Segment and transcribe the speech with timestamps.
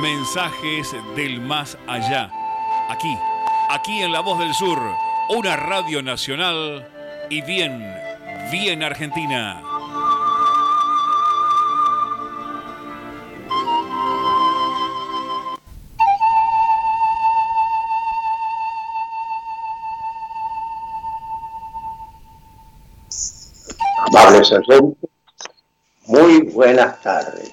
[0.00, 2.30] Mensajes del más allá.
[2.88, 3.16] Aquí,
[3.70, 4.78] aquí en La Voz del Sur,
[5.30, 6.86] una radio nacional
[7.30, 7.82] y bien,
[8.50, 9.62] bien argentina.
[26.06, 27.52] Muy buenas tardes.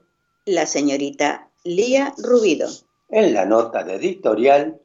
[0.45, 2.67] la señorita Lía Rubido.
[3.09, 4.81] En la nota de editorial,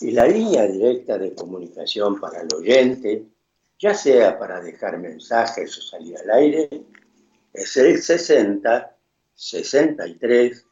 [0.00, 3.26] Y la línea directa de comunicación para el oyente,
[3.80, 6.84] ya sea para dejar mensajes o salir al aire,
[7.52, 8.96] es el 60
[9.34, 10.64] 63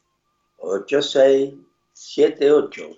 [0.59, 1.55] 86
[1.93, 2.91] 78.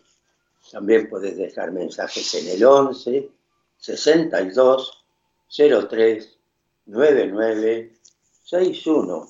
[0.72, 3.30] También puedes dejar mensajes en el 11
[3.78, 4.97] 62
[5.48, 6.38] 03
[8.44, 9.28] 61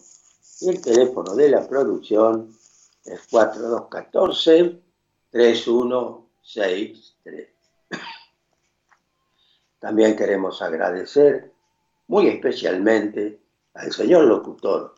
[0.60, 2.56] y el teléfono de la producción
[3.04, 4.80] es 4214
[5.30, 7.48] 3163.
[9.78, 11.52] También queremos agradecer
[12.08, 13.38] muy especialmente
[13.74, 14.94] al señor locutor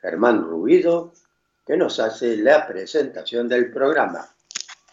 [0.00, 1.12] Germán Rubido
[1.66, 4.28] que nos hace la presentación del programa.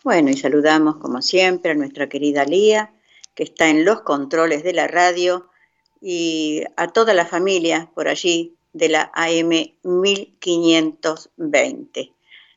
[0.03, 2.93] Bueno, y saludamos como siempre a nuestra querida Lía,
[3.35, 5.49] que está en los controles de la radio
[6.01, 9.51] y a toda la familia por allí de la AM
[9.83, 12.11] 1520.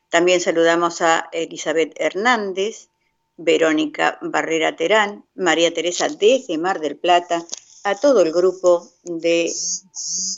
[0.09, 2.89] También saludamos a Elizabeth Hernández,
[3.37, 7.45] Verónica Barrera Terán, María Teresa desde Mar del Plata,
[7.83, 9.51] a todo el grupo de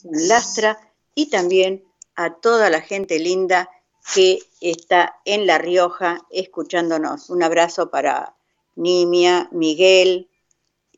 [0.04, 0.80] Lastra
[1.16, 1.84] y también
[2.16, 3.70] a toda la gente linda
[4.14, 7.30] que está en La Rioja escuchándonos.
[7.30, 8.36] Un abrazo para
[8.76, 10.30] Nimia, Miguel,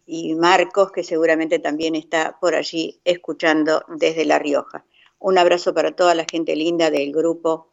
[0.06, 4.86] y Marcos, que seguramente también está por allí escuchando desde La Rioja.
[5.20, 7.72] Un abrazo para toda la gente linda del grupo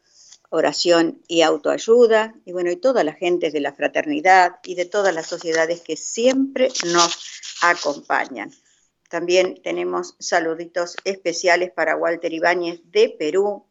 [0.48, 5.14] Oración y Autoayuda, y bueno, y toda la gente de la fraternidad y de todas
[5.14, 7.18] las sociedades que siempre nos
[7.62, 8.52] acompañan.
[9.08, 13.66] También tenemos saluditos especiales para Walter Ibáñez de Perú,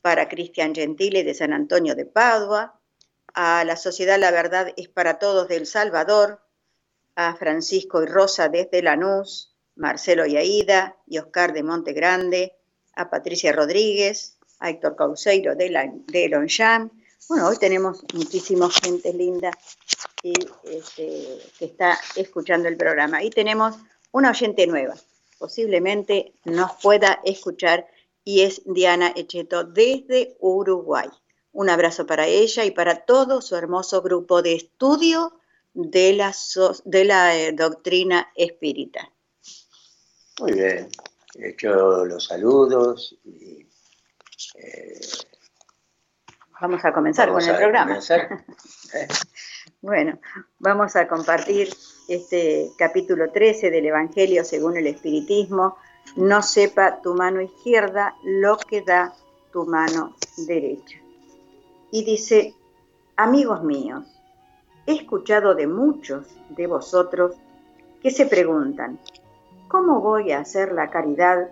[0.00, 2.80] para Cristian Gentile de San Antonio de Padua,
[3.34, 6.40] a la Sociedad La Verdad es para Todos de El Salvador,
[7.16, 12.54] a Francisco y Rosa desde Lanús, Marcelo y Aida y Oscar de Monte Grande,
[12.94, 16.92] a Patricia Rodríguez, a Héctor Causeiro de, de Longchamp.
[17.28, 19.50] Bueno, hoy tenemos muchísima gente linda
[20.22, 23.22] este, que está escuchando el programa.
[23.22, 23.76] Y tenemos
[24.12, 24.94] una oyente nueva,
[25.38, 27.86] posiblemente nos pueda escuchar,
[28.24, 31.08] y es Diana Echeto desde Uruguay.
[31.52, 35.32] Un abrazo para ella y para todo su hermoso grupo de estudio
[35.76, 36.34] de la,
[36.84, 39.12] de la eh, doctrina espírita.
[40.40, 40.88] Muy bien,
[41.34, 43.66] he hecho los saludos y
[44.54, 45.00] eh,
[46.60, 48.00] vamos a comenzar con el programa.
[49.82, 50.18] bueno,
[50.58, 51.68] vamos a compartir
[52.08, 55.76] este capítulo 13 del Evangelio según el Espiritismo.
[56.16, 59.14] No sepa tu mano izquierda lo que da
[59.52, 60.98] tu mano derecha.
[61.90, 62.54] Y dice,
[63.16, 64.15] amigos míos,
[64.86, 67.34] he escuchado de muchos de vosotros
[68.02, 68.98] que se preguntan,
[69.68, 71.50] ¿Cómo voy a hacer la caridad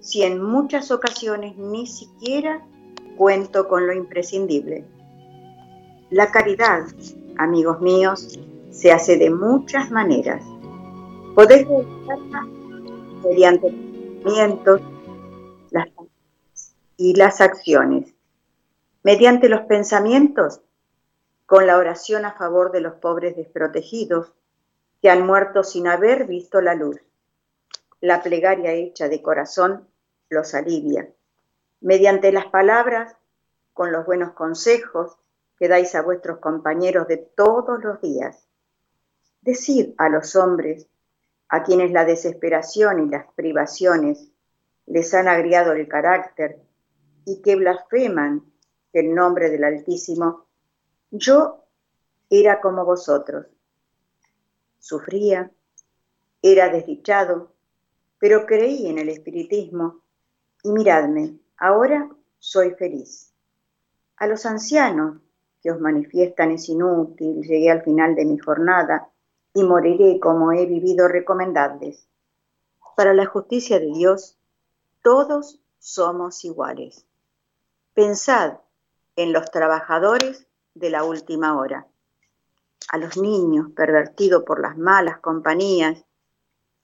[0.00, 2.66] si en muchas ocasiones ni siquiera
[3.18, 4.86] cuento con lo imprescindible?
[6.08, 6.86] La caridad,
[7.36, 8.38] amigos míos,
[8.70, 10.42] se hace de muchas maneras.
[11.34, 12.46] Podéis realizarla
[13.24, 13.70] mediante
[14.22, 14.80] pensamientos
[15.70, 15.88] las
[16.96, 18.14] y las acciones.
[19.02, 20.62] Mediante los pensamientos,
[21.50, 24.32] con la oración a favor de los pobres desprotegidos
[25.02, 27.00] que han muerto sin haber visto la luz
[28.00, 29.86] la plegaria hecha de corazón
[30.28, 31.12] los alivia.
[31.80, 33.14] Mediante las palabras,
[33.72, 35.16] con los buenos consejos
[35.58, 38.46] que dais a vuestros compañeros de todos los días.
[39.42, 40.88] Decid a los hombres,
[41.48, 44.30] a quienes la desesperación y las privaciones
[44.86, 46.60] les han agriado el carácter
[47.26, 48.44] y que blasfeman
[48.92, 50.46] el nombre del Altísimo,
[51.10, 51.64] yo
[52.28, 53.46] era como vosotros.
[54.78, 55.50] Sufría,
[56.42, 57.52] era desdichado,
[58.18, 60.02] pero creí en el espiritismo
[60.62, 62.08] y miradme, ahora
[62.38, 63.32] soy feliz.
[64.16, 65.20] A los ancianos
[65.62, 69.10] que os manifiestan es inútil, llegué al final de mi jornada
[69.52, 72.06] y moriré como he vivido recomendadles.
[72.96, 74.38] Para la justicia de Dios,
[75.02, 77.06] todos somos iguales.
[77.94, 78.58] Pensad
[79.16, 80.46] en los trabajadores
[80.80, 81.86] de la última hora,
[82.88, 86.04] a los niños pervertidos por las malas compañías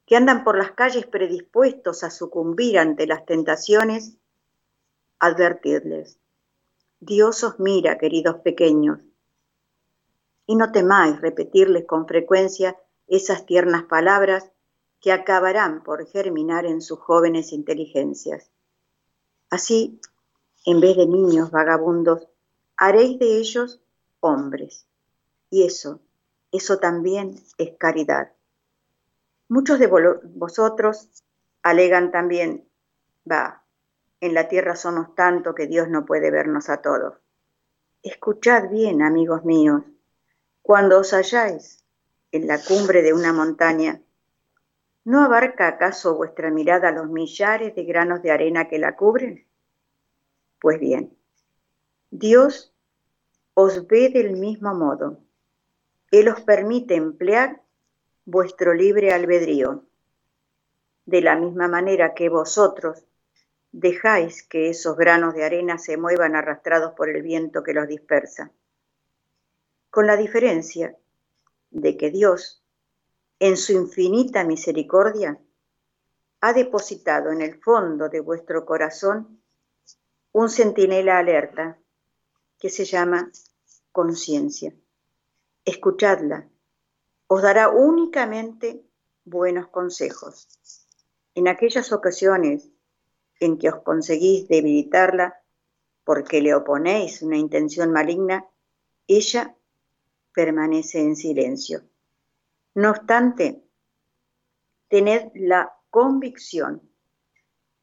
[0.04, 4.18] que andan por las calles predispuestos a sucumbir ante las tentaciones,
[5.18, 6.18] advertidles,
[7.00, 9.00] Dios os mira, queridos pequeños,
[10.46, 12.76] y no temáis repetirles con frecuencia
[13.08, 14.50] esas tiernas palabras
[15.00, 18.50] que acabarán por germinar en sus jóvenes inteligencias.
[19.50, 20.00] Así,
[20.66, 22.28] en vez de niños vagabundos,
[22.76, 23.80] haréis de ellos
[24.26, 24.86] hombres.
[25.50, 26.00] Y eso,
[26.52, 28.32] eso también es caridad.
[29.48, 31.24] Muchos de vosotros
[31.62, 32.68] alegan también,
[33.30, 33.64] va,
[34.20, 37.14] en la tierra somos tanto que Dios no puede vernos a todos.
[38.02, 39.82] Escuchad bien, amigos míos,
[40.62, 41.84] cuando os halláis
[42.32, 44.00] en la cumbre de una montaña,
[45.04, 49.46] ¿no abarca acaso vuestra mirada los millares de granos de arena que la cubren?
[50.60, 51.16] Pues bien,
[52.10, 52.75] Dios
[53.58, 55.18] os ve del mismo modo.
[56.10, 57.62] Él os permite emplear
[58.26, 59.82] vuestro libre albedrío.
[61.06, 63.06] De la misma manera que vosotros
[63.72, 68.52] dejáis que esos granos de arena se muevan arrastrados por el viento que los dispersa.
[69.88, 70.94] Con la diferencia
[71.70, 72.62] de que Dios,
[73.38, 75.40] en su infinita misericordia,
[76.42, 79.40] ha depositado en el fondo de vuestro corazón
[80.32, 81.78] un centinela alerta
[82.66, 83.30] que se llama
[83.92, 84.74] conciencia.
[85.64, 86.48] Escuchadla
[87.28, 88.82] os dará únicamente
[89.24, 90.48] buenos consejos.
[91.36, 92.68] En aquellas ocasiones
[93.38, 95.40] en que os conseguís debilitarla
[96.02, 98.44] porque le oponéis una intención maligna,
[99.06, 99.54] ella
[100.34, 101.84] permanece en silencio.
[102.74, 103.62] No obstante,
[104.88, 106.82] tened la convicción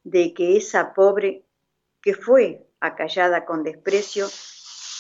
[0.04, 1.46] de que esa pobre
[2.02, 4.28] que fue acallada con desprecio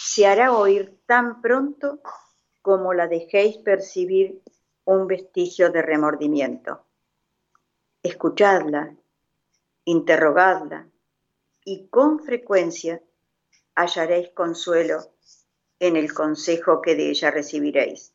[0.05, 2.01] se hará oír tan pronto
[2.61, 4.41] como la dejéis percibir
[4.83, 6.83] un vestigio de remordimiento.
[8.03, 8.97] Escuchadla,
[9.85, 10.89] interrogadla,
[11.63, 13.01] y con frecuencia
[13.75, 15.13] hallaréis consuelo
[15.79, 18.13] en el consejo que de ella recibiréis.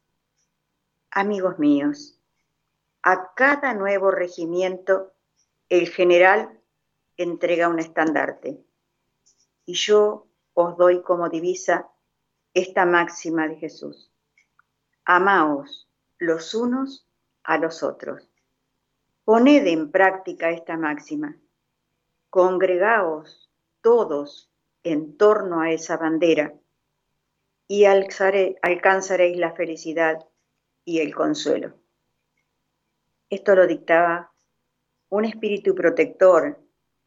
[1.10, 2.20] Amigos míos,
[3.02, 5.14] a cada nuevo regimiento
[5.70, 6.60] el general
[7.16, 8.62] entrega un estandarte
[9.64, 10.27] y yo
[10.60, 11.88] os doy como divisa
[12.52, 14.10] esta máxima de Jesús.
[15.04, 15.88] Amaos
[16.18, 17.06] los unos
[17.44, 18.28] a los otros.
[19.24, 21.36] Poned en práctica esta máxima.
[22.28, 23.48] Congregaos
[23.82, 24.50] todos
[24.82, 26.52] en torno a esa bandera
[27.68, 30.26] y alcanzaréis la felicidad
[30.84, 31.74] y el consuelo.
[33.30, 34.32] Esto lo dictaba
[35.08, 36.58] un espíritu protector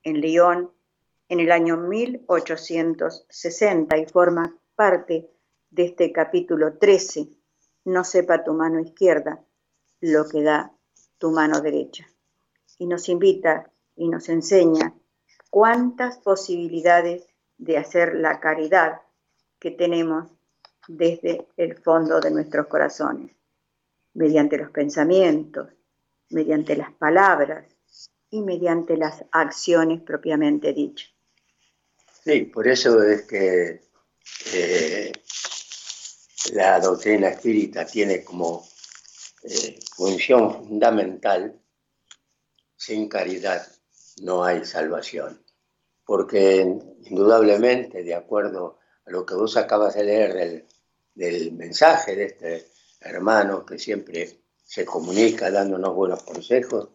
[0.03, 0.71] en León
[1.31, 5.31] en el año 1860 y forma parte
[5.69, 7.29] de este capítulo 13.
[7.85, 9.41] No sepa tu mano izquierda
[10.01, 10.73] lo que da
[11.17, 12.05] tu mano derecha.
[12.79, 14.93] Y nos invita y nos enseña
[15.49, 17.25] cuántas posibilidades
[17.57, 18.99] de hacer la caridad
[19.57, 20.29] que tenemos
[20.89, 23.31] desde el fondo de nuestros corazones,
[24.15, 25.69] mediante los pensamientos,
[26.29, 27.73] mediante las palabras
[28.29, 31.09] y mediante las acciones propiamente dichas.
[32.23, 33.81] Sí, por eso es que
[34.53, 35.11] eh,
[36.53, 38.67] la doctrina espírita tiene como
[39.43, 41.59] eh, función fundamental,
[42.75, 43.65] sin caridad
[44.21, 45.43] no hay salvación,
[46.05, 46.61] porque
[47.05, 50.65] indudablemente, de acuerdo a lo que vos acabas de leer del,
[51.15, 52.67] del mensaje de este
[52.99, 56.89] hermano que siempre se comunica dándonos buenos consejos,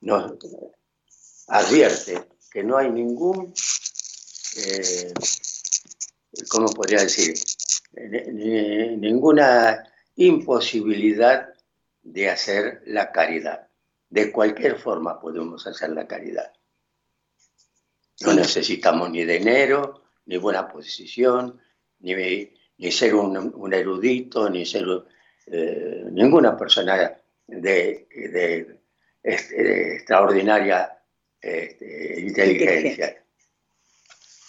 [0.00, 0.38] nos
[1.48, 3.54] advierte que no hay ningún,
[4.56, 5.12] eh,
[6.48, 7.34] ¿cómo podría decir?
[7.94, 9.84] ninguna
[10.16, 11.52] imposibilidad
[12.02, 13.68] de hacer la caridad.
[14.08, 16.52] De cualquier forma podemos hacer la caridad.
[18.20, 21.60] No necesitamos ni dinero, ni buena posición,
[22.00, 22.14] ni,
[22.78, 24.84] ni ser un, erudito, ni ser
[25.46, 27.16] eh, ninguna persona
[27.46, 28.78] de,
[29.22, 30.98] extraordinaria
[31.40, 33.24] este, inteligencia.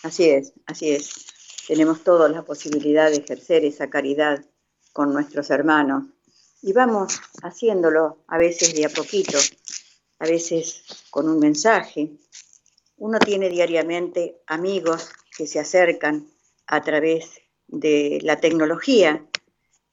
[0.04, 1.26] Así es, así es.
[1.66, 4.44] Tenemos todos la posibilidad de ejercer esa caridad
[4.92, 6.04] con nuestros hermanos
[6.62, 9.38] y vamos haciéndolo a veces de a poquito,
[10.20, 12.12] a veces con un mensaje.
[12.98, 16.28] Uno tiene diariamente amigos que se acercan
[16.68, 19.26] a través de la tecnología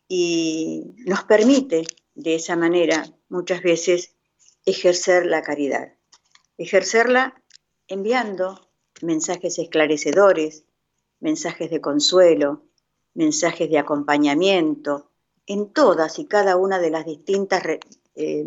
[0.08, 1.84] y nos permite
[2.16, 4.16] de esa manera muchas veces
[4.66, 5.94] ejercer la caridad.
[6.58, 7.40] Ejercerla
[7.86, 8.69] enviando
[9.02, 10.64] mensajes esclarecedores,
[11.20, 12.62] mensajes de consuelo,
[13.14, 15.10] mensajes de acompañamiento,
[15.46, 17.62] en todas y cada una de las distintas
[18.14, 18.44] eh,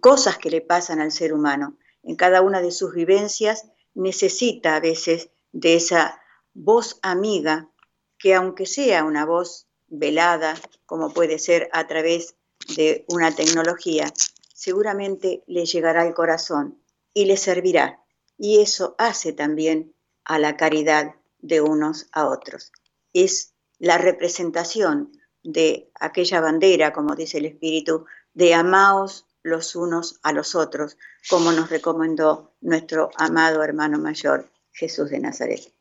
[0.00, 1.78] cosas que le pasan al ser humano.
[2.02, 6.20] En cada una de sus vivencias necesita a veces de esa
[6.52, 7.70] voz amiga
[8.18, 10.54] que aunque sea una voz velada,
[10.86, 12.36] como puede ser a través
[12.76, 14.12] de una tecnología,
[14.54, 16.78] seguramente le llegará al corazón
[17.12, 18.03] y le servirá.
[18.38, 22.72] Y eso hace también a la caridad de unos a otros.
[23.12, 25.12] Es la representación
[25.42, 30.96] de aquella bandera, como dice el Espíritu, de amaos los unos a los otros,
[31.28, 35.72] como nos recomendó nuestro amado hermano mayor Jesús de Nazaret.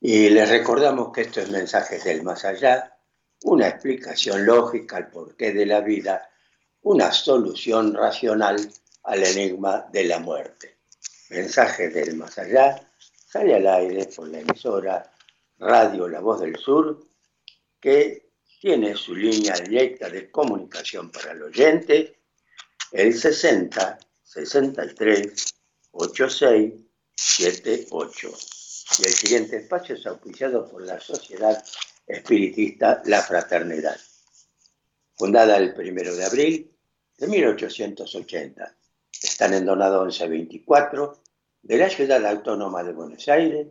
[0.00, 2.96] Y les recordamos que esto es Mensajes del Más Allá,
[3.44, 6.30] una explicación lógica al porqué de la vida,
[6.82, 8.56] una solución racional
[9.04, 10.77] al enigma de la muerte.
[11.30, 12.90] Mensajes del Más Allá
[13.26, 15.12] sale al aire por la emisora
[15.58, 17.06] Radio La Voz del Sur,
[17.80, 18.30] que
[18.60, 22.18] tiene su línea directa de comunicación para el oyente,
[22.92, 25.54] el 60 63
[25.92, 28.28] 86 78
[28.98, 31.62] y el siguiente espacio es auspiciado por la Sociedad
[32.06, 33.98] Espiritista La Fraternidad,
[35.16, 36.76] fundada el 1 de abril
[37.18, 38.76] de 1880.
[39.38, 41.14] Están en Donado 1124
[41.62, 43.68] de la Ciudad Autónoma de Buenos Aires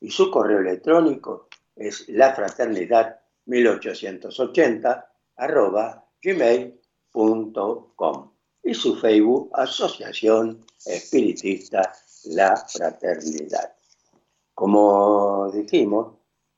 [0.00, 5.06] y su correo electrónico es lafraternidad1880
[5.36, 8.32] arroba gmail.com
[8.64, 11.92] y su Facebook Asociación Espiritista
[12.24, 13.72] La Fraternidad.
[14.52, 16.16] Como dijimos,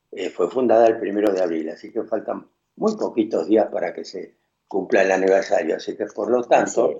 [0.09, 4.03] eh, fue fundada el primero de abril, así que faltan muy poquitos días para que
[4.03, 4.37] se
[4.67, 5.75] cumpla el aniversario.
[5.75, 6.97] Así que, por lo tanto,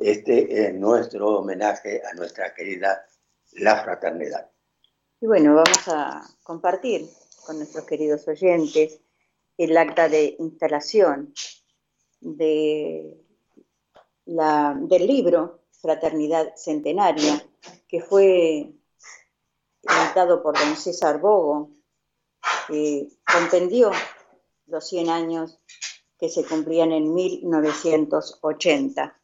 [0.00, 3.06] este es nuestro homenaje a nuestra querida
[3.52, 4.50] La Fraternidad.
[5.20, 7.08] Y bueno, vamos a compartir
[7.44, 9.00] con nuestros queridos oyentes
[9.56, 11.34] el acta de instalación
[12.20, 13.18] de
[14.26, 17.44] la, del libro Fraternidad Centenaria,
[17.88, 18.72] que fue
[19.82, 21.70] editado por don César Bogo,
[22.68, 23.90] que compendió
[24.66, 25.58] los 100 años
[26.18, 29.17] que se cumplían en 1980.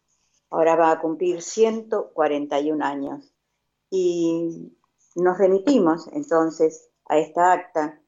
[0.54, 3.34] Ahora va a cumplir 141 años.
[3.90, 4.70] Y
[5.16, 8.00] nos remitimos entonces a esta acta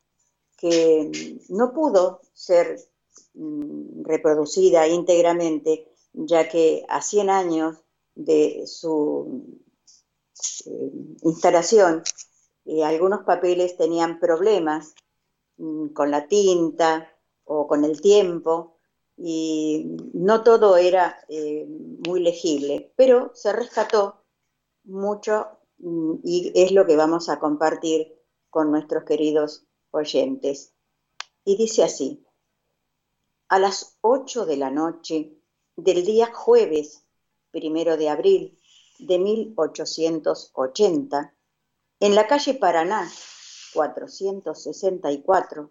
[0.57, 2.79] que no pudo ser
[3.35, 7.79] mm, reproducida íntegramente, ya que a 100 años
[8.15, 9.61] de su
[10.67, 12.05] eh, instalación,
[12.65, 14.95] eh, algunos papeles tenían problemas
[15.57, 17.11] mm, con la tinta
[17.45, 18.76] o con el tiempo,
[19.17, 24.23] y no todo era eh, muy legible, pero se rescató
[24.85, 28.15] mucho mm, y es lo que vamos a compartir
[28.51, 30.73] con nuestros queridos oyentes.
[31.45, 32.25] Y dice así,
[33.49, 35.37] a las 8 de la noche
[35.77, 37.05] del día jueves,
[37.51, 38.59] primero de abril
[38.99, 41.35] de 1880,
[42.01, 43.11] en la calle Paraná,
[43.73, 45.71] 464,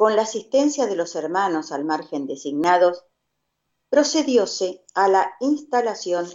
[0.00, 3.04] con la asistencia de los hermanos al margen designados,
[3.90, 6.26] procedióse a la instalación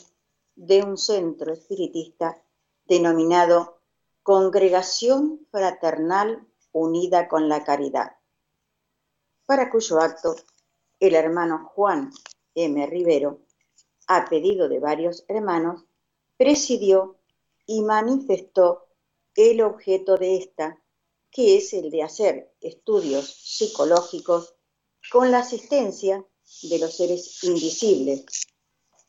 [0.55, 2.39] de un centro espiritista
[2.85, 3.79] denominado
[4.21, 8.17] Congregación Fraternal Unida con la Caridad,
[9.47, 10.35] para cuyo acto
[10.99, 12.11] el hermano Juan
[12.53, 12.85] M.
[12.85, 13.39] Rivero,
[14.05, 15.85] a pedido de varios hermanos,
[16.37, 17.17] presidió
[17.65, 18.89] y manifestó
[19.33, 20.79] el objeto de esta
[21.35, 24.55] que es el de hacer estudios psicológicos
[25.11, 26.25] con la asistencia
[26.63, 28.25] de los seres invisibles,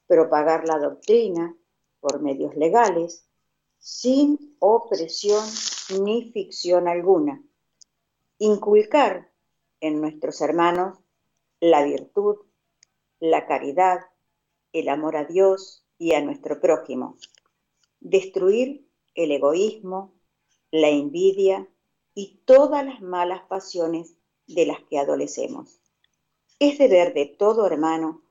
[0.09, 1.57] propagar la doctrina
[2.01, 3.29] por medios legales,
[3.79, 5.45] sin opresión
[6.03, 7.45] ni ficción alguna,
[8.39, 9.33] inculcar
[9.79, 10.99] en nuestros hermanos
[11.61, 12.39] la virtud,
[13.21, 14.01] la caridad,
[14.73, 17.19] el amor a Dios y a nuestro prójimo,
[18.01, 20.13] destruir el egoísmo,
[20.73, 21.69] la envidia,
[22.17, 24.15] y todas las malas pasiones
[24.47, 25.79] de las que adolecemos.
[26.59, 28.23] Es deber de todo hermano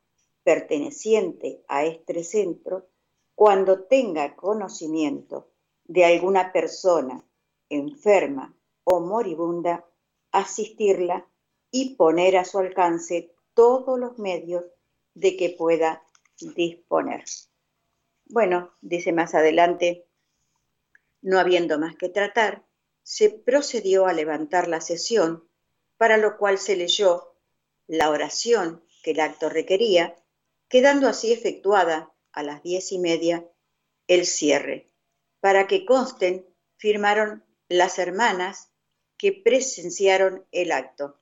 [0.44, 2.88] perteneciente a este centro,
[3.36, 5.52] cuando tenga conocimiento
[5.84, 7.24] de alguna persona
[7.70, 8.56] enferma
[8.86, 9.86] o moribunda,
[10.32, 11.28] asistirla
[11.70, 14.64] y poner a su alcance todos los medios
[15.14, 16.04] de que pueda
[16.56, 17.24] disponer.
[18.26, 20.08] Bueno, dice más adelante,
[21.22, 22.66] no habiendo más que tratar,
[23.06, 25.48] se procedió a levantar la sesión,
[25.96, 27.38] para lo cual se leyó
[27.86, 30.16] la oración que el acto requería,
[30.68, 33.48] quedando así efectuada a las diez y media
[34.08, 34.90] el cierre.
[35.40, 38.72] Para que consten, firmaron las hermanas
[39.20, 41.22] que presenciaron el acto.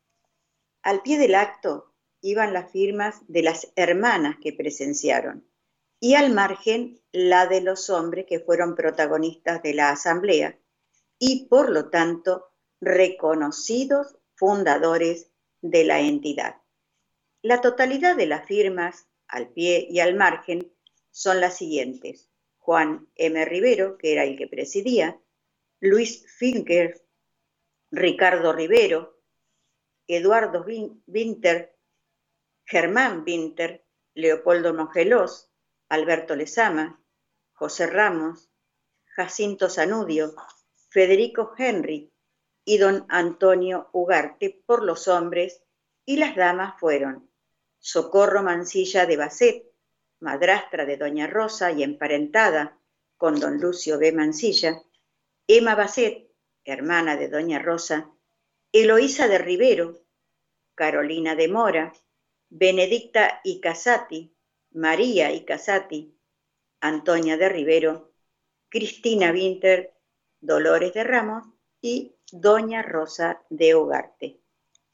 [0.83, 5.45] Al pie del acto iban las firmas de las hermanas que presenciaron
[5.99, 10.57] y al margen la de los hombres que fueron protagonistas de la asamblea,
[11.25, 15.31] y por lo tanto reconocidos fundadores
[15.61, 16.57] de la entidad.
[17.41, 20.69] La totalidad de las firmas al pie y al margen
[21.11, 22.29] son las siguientes.
[22.57, 23.45] Juan M.
[23.45, 25.17] Rivero, que era el que presidía,
[25.79, 27.05] Luis Finker,
[27.89, 29.17] Ricardo Rivero,
[30.07, 30.65] Eduardo
[31.07, 31.73] Winter,
[32.65, 35.49] Germán Winter, Leopoldo Mongelós,
[35.87, 37.01] Alberto Lezama,
[37.53, 38.49] José Ramos,
[39.05, 40.35] Jacinto Zanudio,
[40.93, 42.13] Federico Henry
[42.63, 45.63] y don Antonio Ugarte por los hombres
[46.05, 47.31] y las damas fueron
[47.79, 49.63] Socorro Mancilla de Basset,
[50.19, 52.77] madrastra de doña Rosa y emparentada
[53.17, 54.11] con don Lucio B.
[54.11, 54.83] Mancilla,
[55.47, 56.29] Emma Basset,
[56.63, 58.11] hermana de doña Rosa,
[58.71, 60.05] Eloísa de Rivero,
[60.75, 61.91] Carolina de Mora,
[62.49, 64.31] Benedicta y Casati,
[64.73, 66.15] María y Casati,
[66.81, 68.13] Antonia de Rivero,
[68.69, 69.92] Cristina Winter
[70.43, 71.47] Dolores de Ramos
[71.79, 74.41] y Doña Rosa de Ugarte.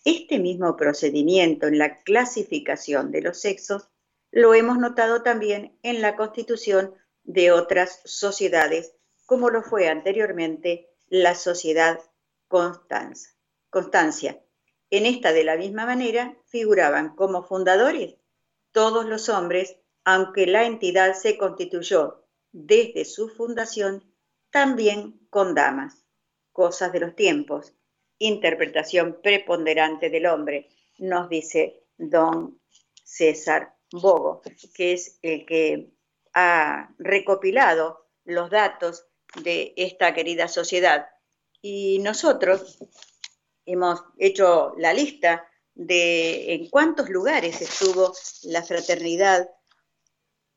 [0.06, 3.90] Este mismo procedimiento en la clasificación de los sexos
[4.30, 8.94] lo hemos notado también en la constitución de otras sociedades,
[9.26, 12.00] como lo fue anteriormente la sociedad
[12.48, 14.44] Constancia.
[14.92, 18.18] En esta de la misma manera figuraban como fundadores
[18.72, 24.09] todos los hombres, aunque la entidad se constituyó desde su fundación
[24.52, 26.06] también con damas,
[26.52, 27.74] cosas de los tiempos,
[28.18, 32.60] interpretación preponderante del hombre, nos dice don
[33.04, 34.42] César Bogo,
[34.74, 35.92] que es el que
[36.34, 39.06] ha recopilado los datos
[39.44, 41.08] de esta querida sociedad.
[41.62, 42.78] Y nosotros
[43.66, 49.50] hemos hecho la lista de en cuántos lugares estuvo la fraternidad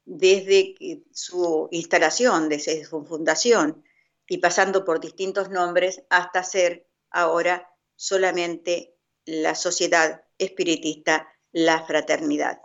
[0.05, 0.75] desde
[1.13, 3.85] su instalación, desde su fundación.
[4.29, 12.63] y pasando por distintos nombres hasta ser ahora solamente la sociedad espiritista La Fraternidad.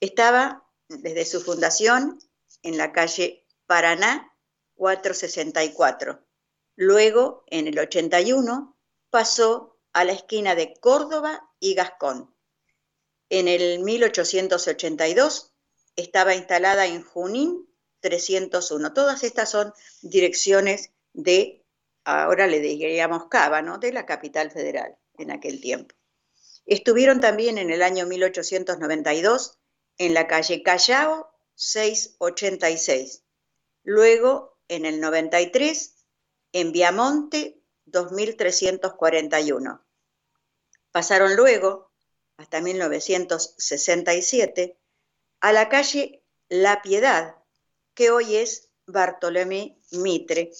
[0.00, 2.18] Estaba desde su fundación
[2.62, 4.32] en la calle Paraná
[4.74, 6.24] 464.
[6.76, 8.78] Luego, en el 81,
[9.10, 12.34] pasó a la esquina de Córdoba y Gascón.
[13.28, 15.54] En el 1882
[15.98, 17.68] estaba instalada en Junín
[18.00, 18.92] 301.
[18.92, 21.64] Todas estas son direcciones de,
[22.04, 23.78] ahora le diríamos Cava, ¿no?
[23.78, 25.96] de la capital federal en aquel tiempo.
[26.66, 29.58] Estuvieron también en el año 1892
[29.98, 33.24] en la calle Callao 686.
[33.82, 35.96] Luego, en el 93,
[36.52, 39.84] en Viamonte 2341.
[40.92, 41.90] Pasaron luego,
[42.36, 44.78] hasta 1967,
[45.40, 47.36] a la calle La Piedad,
[47.94, 50.50] que hoy es Bartolomé Mitre.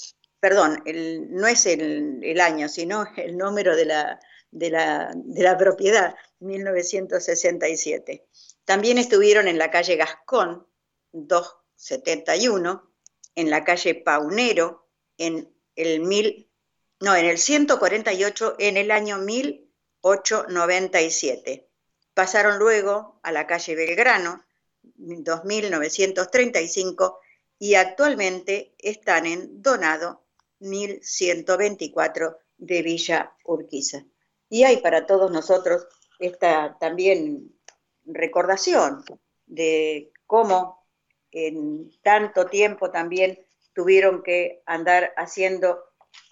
[0.41, 0.83] Perdón,
[1.31, 8.27] no es el, año, sino el número de la, de la, de la propiedad, 1967.
[8.65, 10.67] También estuvieron en la calle Gascón,
[11.13, 12.93] 271,
[13.35, 16.51] en la calle Paunero, en el mil,
[17.01, 21.71] no, en el 148, en el año 1897.
[22.15, 24.45] Pasaron luego a la calle Belgrano,
[24.97, 27.21] 2935,
[27.59, 30.23] y actualmente están en Donado
[30.61, 34.05] 1124 de Villa Urquiza.
[34.49, 35.87] Y hay para todos nosotros
[36.19, 37.55] esta también
[38.05, 39.05] recordación
[39.47, 40.87] de cómo
[41.31, 43.39] en tanto tiempo también
[43.75, 45.85] tuvieron que andar haciendo,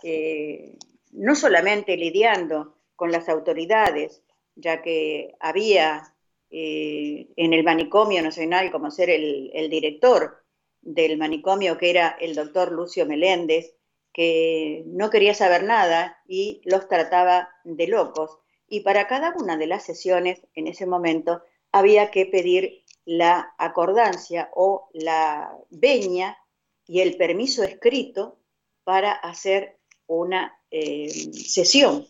[0.03, 0.77] eh,
[1.13, 4.23] no solamente lidiando con las autoridades,
[4.55, 6.16] ya que había
[6.51, 10.45] eh, en el manicomio nacional como ser el, director
[10.81, 13.75] del manicomio, que era el doctor Lucio Meléndez,
[14.13, 18.39] que no quería saber nada y los trataba de locos.
[18.69, 24.51] Y para cada una de las sesiones, en ese momento, había que pedir la acordancia
[24.55, 26.39] o la veña
[26.87, 28.39] y el permiso escrito
[28.85, 32.07] para hacer una eh, sesión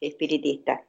[0.00, 0.87] espiritista.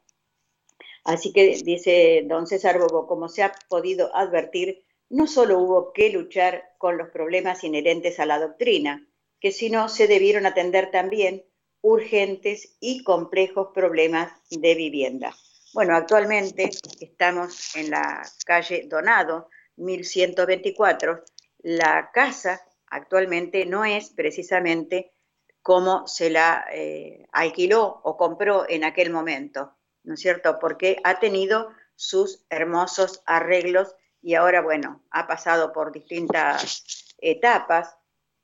[1.09, 6.11] Así que dice don César Bobo, como se ha podido advertir, no solo hubo que
[6.11, 9.07] luchar con los problemas inherentes a la doctrina,
[9.39, 11.43] que sino se debieron atender también
[11.81, 15.35] urgentes y complejos problemas de vivienda.
[15.73, 16.69] Bueno, actualmente
[16.99, 21.23] estamos en la calle Donado, 1124.
[21.63, 25.11] La casa actualmente no es precisamente
[25.63, 30.59] como se la eh, alquiló o compró en aquel momento, ¿no es cierto?
[30.59, 36.83] Porque ha tenido sus hermosos arreglos y ahora, bueno, ha pasado por distintas
[37.19, 37.95] etapas,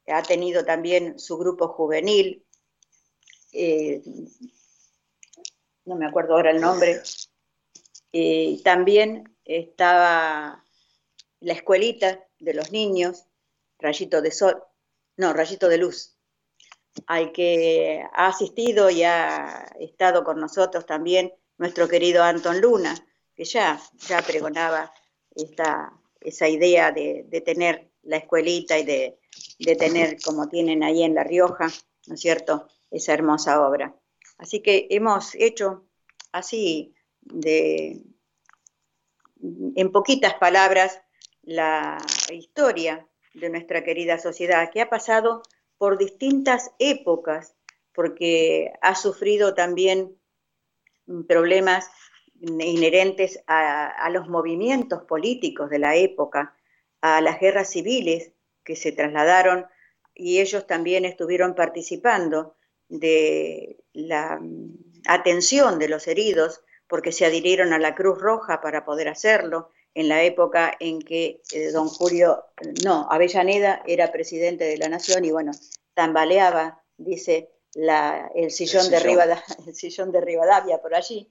[0.07, 2.45] ha tenido también su grupo juvenil,
[3.51, 4.01] eh,
[5.85, 7.01] no me acuerdo ahora el nombre,
[8.11, 10.63] eh, también estaba
[11.39, 13.25] la escuelita de los niños,
[13.79, 14.63] Rayito de Sol,
[15.17, 16.17] no, Rayito de Luz,
[17.07, 22.95] al que ha asistido y ha estado con nosotros también nuestro querido Anton Luna,
[23.35, 24.93] que ya, ya pregonaba
[25.35, 29.17] esta, esa idea de, tener la escuelita y de,
[29.59, 31.67] de tener como tienen ahí en La Rioja,
[32.07, 33.95] ¿no es cierto?, esa hermosa obra.
[34.37, 35.85] Así que hemos hecho
[36.31, 38.01] así de,
[39.41, 41.01] en poquitas palabras,
[41.43, 41.97] la
[42.31, 45.43] historia de nuestra querida sociedad, que ha pasado
[45.77, 47.55] por distintas épocas,
[47.93, 50.17] porque ha sufrido también
[51.27, 51.89] problemas
[52.39, 56.55] inherentes a, los movimientos políticos de la época,
[57.01, 58.31] a las guerras civiles
[58.63, 59.65] que se trasladaron
[60.13, 62.55] y ellos también estuvieron participando
[62.89, 64.39] de la
[65.07, 70.09] atención de los heridos porque se adhirieron a la Cruz Roja para poder hacerlo en
[70.09, 72.43] la época en que eh, don Julio,
[72.83, 75.51] no, Avellaneda era presidente de la Nación y bueno,
[75.93, 81.29] tambaleaba, dice, la, el, sillón De Rivadavia, el sillón de Rivadavia por allí.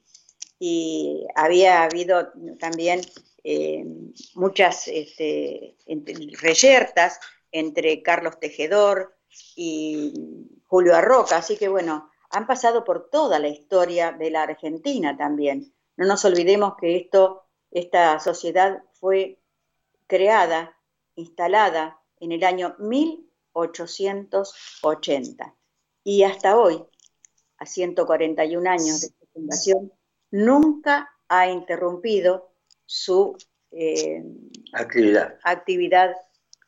[0.61, 2.31] Y había habido
[2.61, 3.01] también
[3.43, 3.85] eh,
[4.35, 5.77] muchas este,
[6.41, 7.19] reyertas
[7.51, 9.17] entre Carlos Tejedor
[9.57, 10.15] y
[10.67, 15.75] Julio Arroca, así que bueno, han pasado por toda la historia de la Argentina también.
[15.97, 19.41] No nos olvidemos que esto, esta sociedad fue
[20.07, 20.79] creada,
[21.17, 25.55] instalada en el año 1880
[26.05, 26.85] y hasta hoy,
[27.57, 29.93] a 141 años de su fundación,
[30.31, 32.53] nunca ha interrumpido
[32.85, 33.37] su
[33.71, 34.23] eh,
[34.75, 35.39] actividad.
[35.43, 36.15] actividad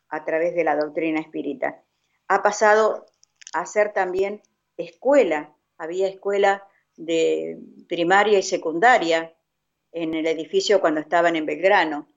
[0.08, 1.82] a través de la doctrina espírita.
[2.28, 3.06] Ha pasado
[3.52, 4.42] hacer también
[4.76, 5.54] escuela.
[5.76, 9.34] Había escuela de primaria y secundaria
[9.92, 12.08] en el edificio cuando estaban en Belgrano.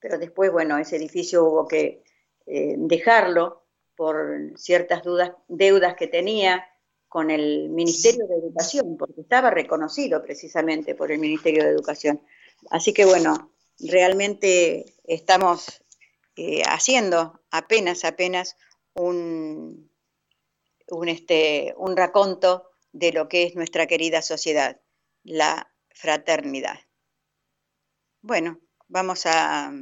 [0.00, 2.02] Pero después, bueno, ese edificio hubo que
[2.46, 3.67] eh, dejarlo
[3.98, 5.02] por ciertas
[5.48, 6.64] deudas que tenía
[7.08, 12.22] con el Ministerio de Educación, porque estaba reconocido precisamente por el Ministerio de Educación.
[12.70, 15.82] Así que bueno, realmente estamos
[16.36, 18.56] eh, haciendo apenas, apenas
[18.94, 19.90] un,
[20.90, 24.80] un, este, un raconto de lo que es nuestra querida sociedad,
[25.24, 26.78] la fraternidad.
[28.22, 29.72] Bueno, vamos a...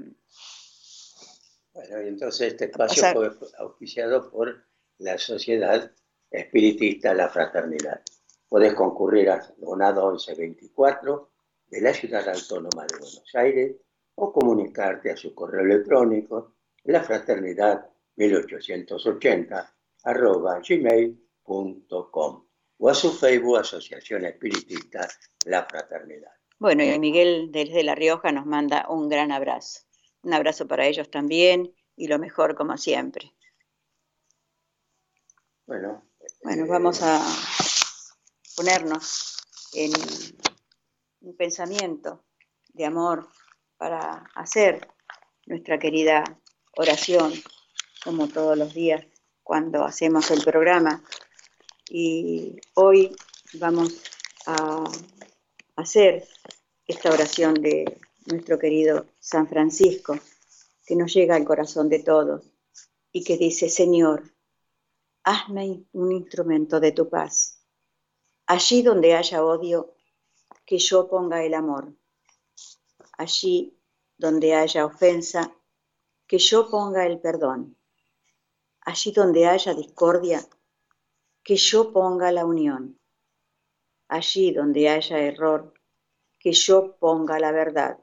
[1.76, 4.64] Bueno, y entonces este espacio fue auspiciado por
[4.96, 5.92] la Sociedad
[6.30, 8.00] Espiritista La Fraternidad.
[8.48, 11.30] Podés concurrir a Donado 1124
[11.66, 13.76] de la Ciudad Autónoma de Buenos Aires
[14.14, 22.46] o comunicarte a su correo electrónico la fraternidad 1880 arroba gmail.com
[22.78, 25.06] o a su Facebook Asociación Espiritista
[25.44, 26.32] La Fraternidad.
[26.58, 29.86] Bueno, y Miguel desde La Rioja nos manda un gran abrazo.
[30.26, 33.32] Un abrazo para ellos también y lo mejor como siempre.
[35.68, 36.02] Bueno,
[36.42, 37.24] bueno eh, vamos a
[38.56, 39.36] ponernos
[39.72, 39.92] en
[41.20, 42.24] un pensamiento
[42.74, 43.28] de amor
[43.76, 44.88] para hacer
[45.46, 46.24] nuestra querida
[46.76, 47.32] oración,
[48.02, 49.06] como todos los días
[49.44, 51.04] cuando hacemos el programa.
[51.88, 53.14] Y hoy
[53.60, 54.02] vamos
[54.46, 54.82] a
[55.76, 56.26] hacer
[56.88, 60.18] esta oración de nuestro querido San Francisco,
[60.84, 62.44] que nos llega al corazón de todos
[63.12, 64.34] y que dice, Señor,
[65.24, 67.62] hazme un instrumento de tu paz.
[68.46, 69.94] Allí donde haya odio,
[70.64, 71.94] que yo ponga el amor.
[73.18, 73.76] Allí
[74.16, 75.52] donde haya ofensa,
[76.26, 77.76] que yo ponga el perdón.
[78.80, 80.46] Allí donde haya discordia,
[81.42, 83.00] que yo ponga la unión.
[84.08, 85.74] Allí donde haya error,
[86.38, 87.98] que yo ponga la verdad.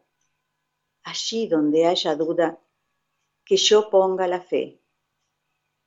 [1.04, 2.60] Allí donde haya duda,
[3.46, 4.82] que yo ponga la fe.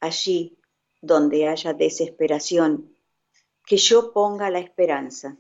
[0.01, 0.59] Allí
[1.01, 2.95] donde haya desesperación,
[3.65, 5.37] que yo ponga la esperanza.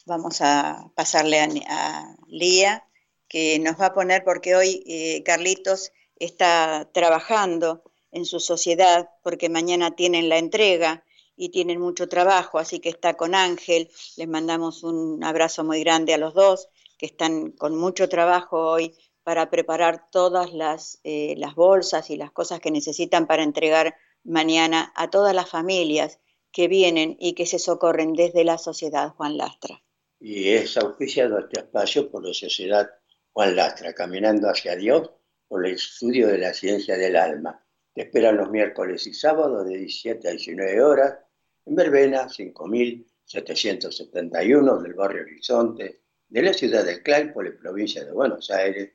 [0.05, 2.85] Vamos a pasarle a, Lía,
[3.27, 9.49] que nos va a poner, porque hoy eh, Carlitos está trabajando en su sociedad, porque
[9.49, 11.03] mañana tienen la entrega
[11.35, 13.89] y tienen mucho trabajo, así que está con Ángel.
[14.17, 18.95] Les mandamos un abrazo muy grande a los dos, que están con mucho trabajo hoy
[19.23, 24.91] para preparar todas las, eh, las bolsas y las cosas que necesitan para entregar mañana
[24.95, 26.19] a todas las familias
[26.53, 29.83] que vienen y que se socorren desde la Sociedad Juan Lastra.
[30.19, 32.89] Y es auspiciado este espacio por la Sociedad
[33.33, 35.09] Juan Lastra, caminando hacia Dios
[35.47, 37.65] por el estudio de la ciencia del alma.
[37.93, 41.17] Te esperan los miércoles y sábados de 17 a 19 horas
[41.65, 48.91] en Verbena 5771 del barrio Horizonte de la ciudad de Claypole, provincia de Buenos Aires,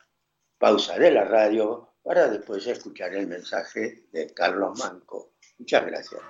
[0.59, 5.35] pausa de la radio para después escuchar el mensaje de Carlos Manco.
[5.59, 6.21] Muchas gracias.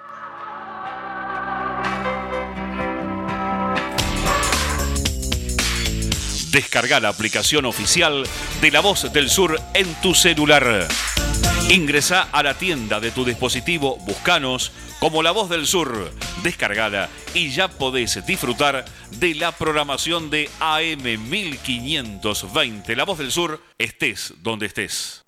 [6.53, 8.25] Descarga la aplicación oficial
[8.63, 10.89] de La Voz del Sur en tu celular.
[11.71, 16.11] Ingresa a la tienda de tu dispositivo, buscanos como La Voz del Sur,
[16.47, 22.95] descargala y ya podés disfrutar de la programación de AM 1520.
[22.95, 25.25] La Voz del Sur, estés donde estés.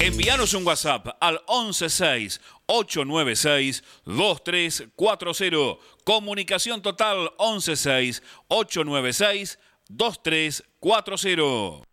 [0.00, 5.76] Envíanos un WhatsApp al 116 896 2340.
[6.04, 11.84] Comunicación total 116 896 2340.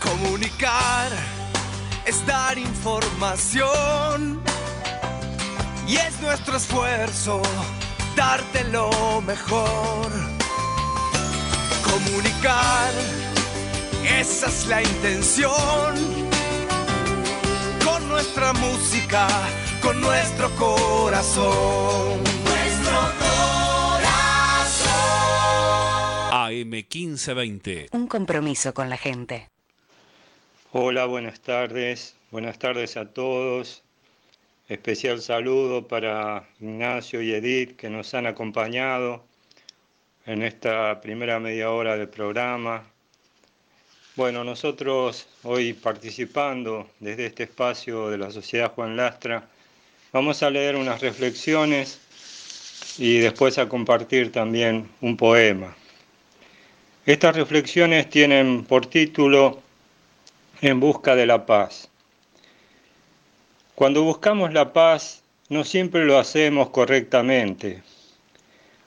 [0.00, 1.12] Comunicar
[2.06, 4.45] es dar información
[5.86, 7.40] y es nuestro esfuerzo
[8.16, 10.10] darte lo mejor.
[11.84, 12.92] Comunicar,
[14.18, 15.94] esa es la intención.
[17.84, 19.28] Con nuestra música,
[19.80, 22.22] con nuestro corazón.
[22.44, 23.36] Nuestro corazón.
[26.32, 27.88] AM 1520.
[27.92, 29.50] Un compromiso con la gente.
[30.72, 32.14] Hola, buenas tardes.
[32.30, 33.85] Buenas tardes a todos.
[34.68, 39.22] Especial saludo para Ignacio y Edith que nos han acompañado
[40.26, 42.82] en esta primera media hora del programa.
[44.16, 49.48] Bueno, nosotros hoy participando desde este espacio de la Sociedad Juan Lastra,
[50.12, 52.00] vamos a leer unas reflexiones
[52.98, 55.76] y después a compartir también un poema.
[57.04, 59.62] Estas reflexiones tienen por título
[60.60, 61.88] en busca de la paz.
[63.76, 67.82] Cuando buscamos la paz, no siempre lo hacemos correctamente.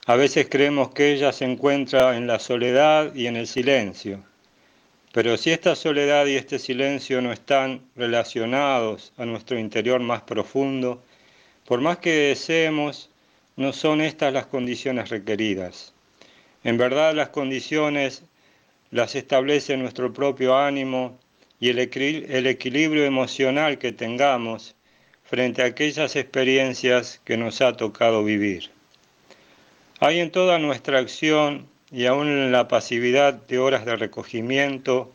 [0.07, 4.23] A veces creemos que ella se encuentra en la soledad y en el silencio.
[5.13, 11.03] Pero si esta soledad y este silencio no están relacionados a nuestro interior más profundo,
[11.65, 13.11] por más que deseemos,
[13.57, 15.93] no son estas las condiciones requeridas.
[16.63, 18.23] En verdad las condiciones
[18.89, 21.19] las establece nuestro propio ánimo,
[21.59, 24.75] y el, equilibrio emocional que tengamos
[25.29, 28.71] frente a aquellas experiencias que nos ha tocado vivir.
[29.99, 35.13] Hay en toda nuestra acción y aún en la pasividad de horas de recogimiento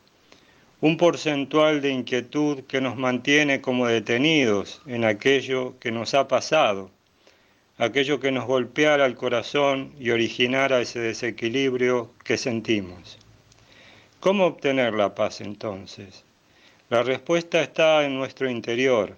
[0.80, 6.92] un porcentual de inquietud que nos mantiene como detenidos en aquello que nos ha pasado,
[7.76, 13.18] aquello que nos golpeara el corazón y originara ese desequilibrio que sentimos.
[14.20, 16.22] ¿Cómo obtener la paz entonces?
[16.88, 19.16] La respuesta está en nuestro interior,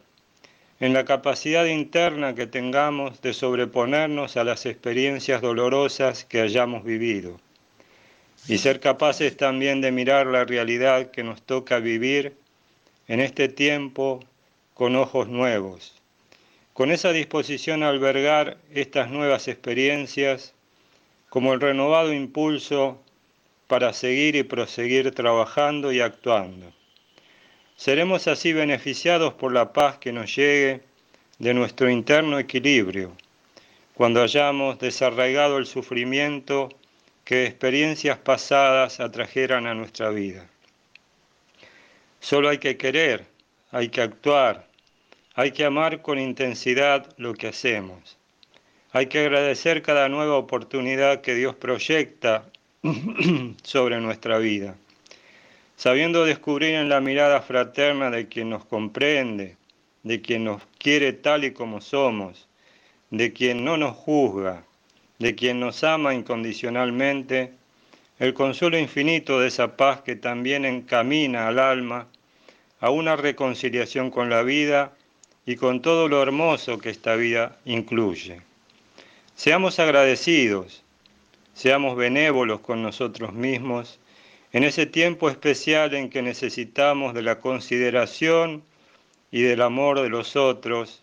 [0.78, 7.40] en la capacidad interna que tengamos de sobreponernos a las experiencias dolorosas que hayamos vivido
[8.46, 12.34] y ser capaces también de mirar la realidad que nos toca vivir
[13.08, 14.20] en este tiempo
[14.74, 15.94] con ojos nuevos,
[16.74, 20.54] con esa disposición a albergar estas nuevas experiencias
[21.30, 23.02] como el renovado impulso
[23.66, 26.75] para seguir y proseguir trabajando y actuando.
[27.76, 30.80] Seremos así beneficiados por la paz que nos llegue
[31.38, 33.12] de nuestro interno equilibrio,
[33.92, 36.70] cuando hayamos desarraigado el sufrimiento
[37.24, 40.48] que experiencias pasadas atrajeran a nuestra vida.
[42.18, 43.26] Solo hay que querer,
[43.70, 44.66] hay que actuar,
[45.34, 48.16] hay que amar con intensidad lo que hacemos.
[48.92, 52.46] Hay que agradecer cada nueva oportunidad que Dios proyecta
[53.62, 54.76] sobre nuestra vida
[55.76, 59.56] sabiendo descubrir en la mirada fraterna de quien nos comprende,
[60.02, 62.48] de quien nos quiere tal y como somos,
[63.10, 64.64] de quien no nos juzga,
[65.18, 67.52] de quien nos ama incondicionalmente,
[68.18, 72.08] el consuelo infinito de esa paz que también encamina al alma
[72.80, 74.92] a una reconciliación con la vida
[75.44, 78.40] y con todo lo hermoso que esta vida incluye.
[79.34, 80.82] Seamos agradecidos,
[81.54, 83.98] seamos benévolos con nosotros mismos,
[84.56, 88.62] en ese tiempo especial en que necesitamos de la consideración
[89.30, 91.02] y del amor de los otros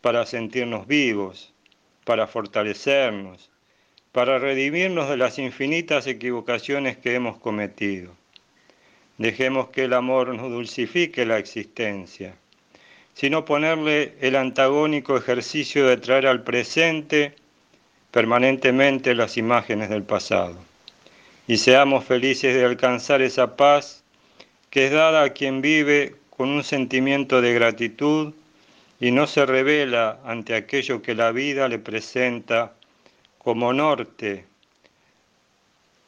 [0.00, 1.52] para sentirnos vivos,
[2.04, 3.50] para fortalecernos,
[4.12, 8.14] para redimirnos de las infinitas equivocaciones que hemos cometido.
[9.18, 12.34] Dejemos que el amor nos dulcifique la existencia,
[13.12, 17.34] sino ponerle el antagónico ejercicio de traer al presente
[18.10, 20.69] permanentemente las imágenes del pasado
[21.50, 24.04] y seamos felices de alcanzar esa paz
[24.70, 28.34] que es dada a quien vive con un sentimiento de gratitud
[29.00, 32.76] y no se revela ante aquello que la vida le presenta
[33.38, 34.44] como norte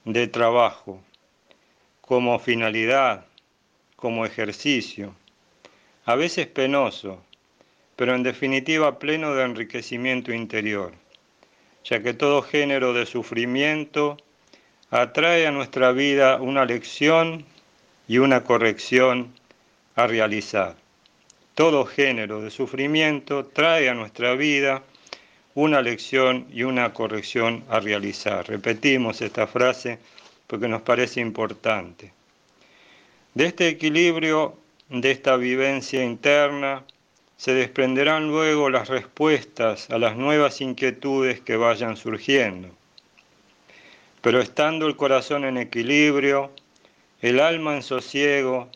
[0.05, 1.03] de trabajo,
[2.03, 3.27] como finalidad,
[3.97, 5.13] como ejercicio,
[6.05, 7.21] a veces penoso,
[7.97, 10.93] pero en definitiva pleno de enriquecimiento interior,
[11.83, 14.19] ya que todo género de sufrimiento
[14.93, 17.47] atrae a nuestra vida una lección
[18.07, 19.33] y una corrección
[19.97, 20.77] a realizar.
[21.55, 24.83] Todo género de sufrimiento trae a nuestra vida
[25.55, 28.47] una lección y una corrección a realizar.
[28.47, 29.99] Repetimos esta frase
[30.47, 32.13] porque nos parece importante.
[33.33, 34.59] De este equilibrio,
[34.91, 36.85] de esta vivencia interna,
[37.39, 42.82] se desprenderán luego las respuestas a las nuevas inquietudes que vayan surgiendo.
[44.23, 46.51] Pero estando el corazón en equilibrio,
[47.21, 48.71] el alma en sosiego,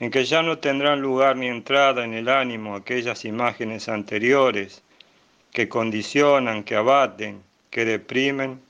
[0.00, 4.82] en que ya no tendrán lugar ni entrada en el ánimo aquellas imágenes anteriores
[5.52, 8.60] que condicionan, que abaten, que deprimen,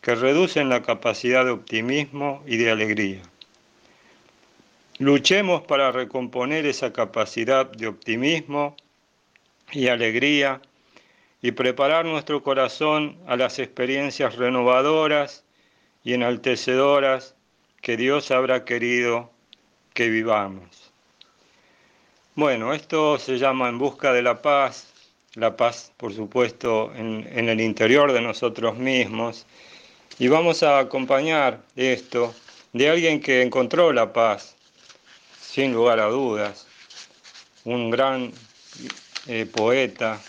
[0.00, 3.22] que reducen la capacidad de optimismo y de alegría.
[4.98, 8.76] Luchemos para recomponer esa capacidad de optimismo
[9.72, 10.60] y alegría
[11.42, 15.43] y preparar nuestro corazón a las experiencias renovadoras
[16.04, 17.34] y enaltecedoras
[17.80, 19.30] que Dios habrá querido
[19.94, 20.92] que vivamos.
[22.34, 24.92] Bueno, esto se llama En Busca de la Paz,
[25.34, 29.46] la paz por supuesto en, en el interior de nosotros mismos,
[30.18, 32.34] y vamos a acompañar esto
[32.72, 34.56] de alguien que encontró la paz,
[35.40, 36.66] sin lugar a dudas,
[37.64, 38.32] un gran
[39.26, 40.20] eh, poeta,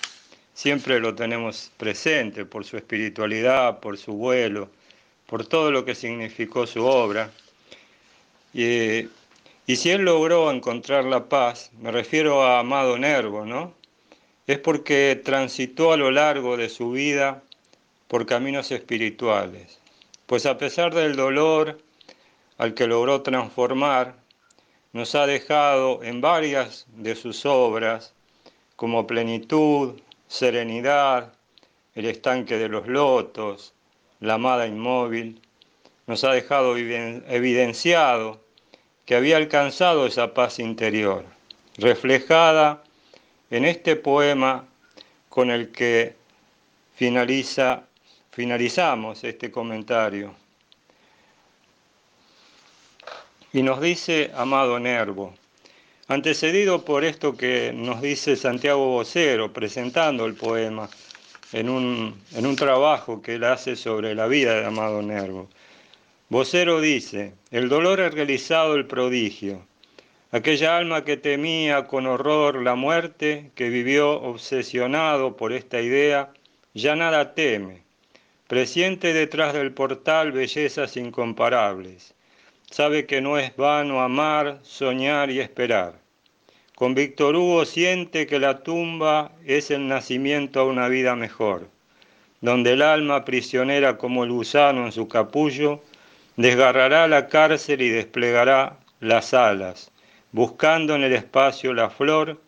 [0.54, 4.70] siempre lo tenemos presente por su espiritualidad, por su vuelo,
[5.28, 7.32] por todo lo que significó su obra.
[8.54, 9.08] Y,
[9.68, 13.74] y si él logró encontrar la paz, me refiero a Amado Nervo, ¿no?
[14.48, 17.44] Es porque transitó a lo largo de su vida
[18.08, 19.80] por caminos espirituales.
[20.28, 21.80] Pues a pesar del dolor
[22.58, 24.16] al que logró transformar,
[24.94, 28.14] nos ha dejado en varias de sus obras
[28.76, 31.34] como plenitud, serenidad,
[31.96, 33.75] el estanque de los lotos,
[34.26, 35.42] la amada inmóvil,
[36.08, 38.42] nos ha dejado evidenciado
[39.06, 41.26] que había alcanzado esa paz interior,
[41.78, 42.84] reflejada
[43.52, 44.66] en este poema
[45.30, 46.16] con el que
[46.96, 47.84] finaliza,
[48.32, 50.34] finalizamos este comentario.
[53.54, 55.34] Y nos dice Amado Nervo,
[56.08, 60.90] antecedido por esto que nos dice Santiago Vocero presentando el poema
[61.56, 65.50] en un, en un trabajo que él hace sobre la vida de Amado Nervo.
[66.30, 69.66] Vocero dice, el dolor ha realizado el prodigio,
[70.32, 76.34] aquella alma que temía con horror la muerte, que vivió obsesionado por esta idea,
[76.74, 77.84] ya nada teme,
[78.48, 82.16] presiente detrás del portal bellezas incomparables
[82.76, 86.05] sabe que no es vano amar, soñar y esperar.
[86.76, 91.70] Con Víctor Hugo siente que la tumba es el nacimiento a una vida mejor,
[92.42, 95.82] donde el alma prisionera como el gusano en su capullo,
[96.36, 99.90] desgarrará la cárcel y desplegará las alas,
[100.34, 102.42] buscando en el espacio la flor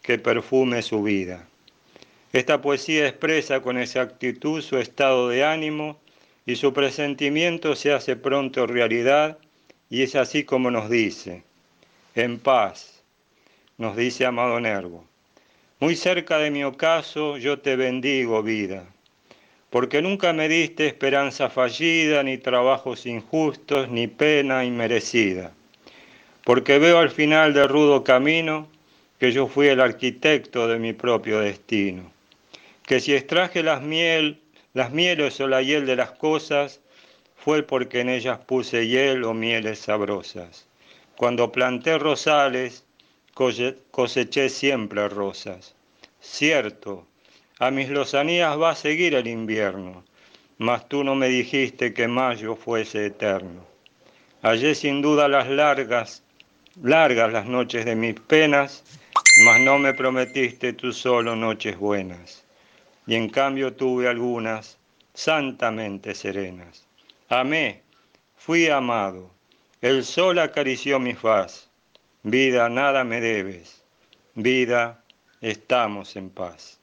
[0.00, 1.46] que perfume su vida.
[2.32, 5.98] Esta poesía expresa con exactitud su estado de ánimo
[6.46, 9.36] y su presentimiento se hace pronto realidad
[9.90, 11.42] y es así como nos dice,
[12.14, 12.93] en paz,
[13.78, 15.04] nos dice Amado Nervo.
[15.80, 18.86] Muy cerca de mi ocaso yo te bendigo, vida,
[19.70, 25.52] porque nunca me diste esperanza fallida, ni trabajos injustos, ni pena inmerecida.
[26.44, 28.68] Porque veo al final del rudo camino
[29.18, 32.12] que yo fui el arquitecto de mi propio destino.
[32.86, 34.40] Que si extraje las miel,
[34.74, 36.80] las mieles o la hiel de las cosas,
[37.36, 40.66] fue porque en ellas puse hiel o mieles sabrosas.
[41.16, 42.83] Cuando planté rosales,
[43.34, 45.74] coseché siempre rosas.
[46.20, 47.06] Cierto,
[47.58, 50.04] a mis lozanías va a seguir el invierno,
[50.58, 53.66] mas tú no me dijiste que mayo fuese eterno.
[54.42, 56.22] Hallé sin duda las largas,
[56.82, 58.84] largas las noches de mis penas,
[59.46, 62.44] mas no me prometiste tú solo noches buenas.
[63.06, 64.78] Y en cambio tuve algunas
[65.12, 66.86] santamente serenas.
[67.28, 67.82] Amé,
[68.36, 69.30] fui amado,
[69.80, 71.68] el sol acarició mi faz.
[72.26, 73.82] Vida, nada me debes.
[74.34, 75.04] Vida,
[75.42, 76.78] estamos en paz.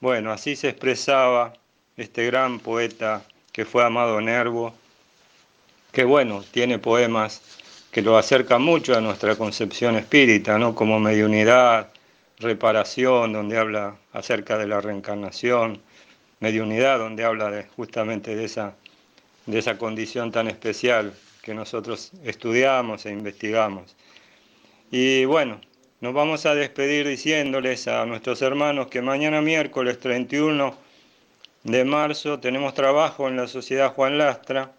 [0.00, 1.52] Bueno, así se expresaba
[1.98, 3.22] este gran poeta
[3.52, 4.72] que fue Amado Nervo,
[5.92, 7.42] que bueno, tiene poemas
[7.90, 10.74] que lo acercan mucho a nuestra concepción espírita, ¿no?
[10.74, 11.90] Como mediunidad,
[12.38, 15.82] reparación, donde habla acerca de la reencarnación,
[16.38, 18.74] mediunidad, donde habla justamente de esa
[19.44, 21.12] de esa condición tan especial
[21.42, 23.94] que nosotros estudiamos e investigamos.
[24.92, 25.60] Y bueno,
[26.00, 30.74] nos vamos a despedir diciéndoles a nuestros hermanos que mañana miércoles 31
[31.62, 34.72] de marzo tenemos trabajo en la Sociedad Juan Lastra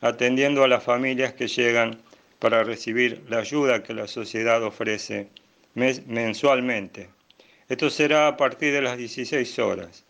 [0.00, 2.00] atendiendo a las familias que llegan
[2.38, 5.28] para recibir la ayuda que la sociedad ofrece
[5.74, 7.10] mensualmente.
[7.68, 10.06] Esto será a partir de las 16 horas.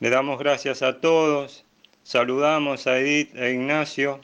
[0.00, 1.64] Le damos gracias a todos,
[2.02, 4.20] saludamos a Edith e Ignacio,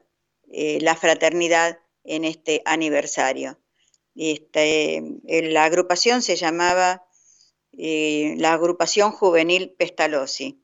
[0.50, 3.60] eh, la fraternidad en este aniversario.
[4.16, 7.06] Este, la agrupación se llamaba
[7.74, 10.64] eh, la agrupación juvenil Pestalozzi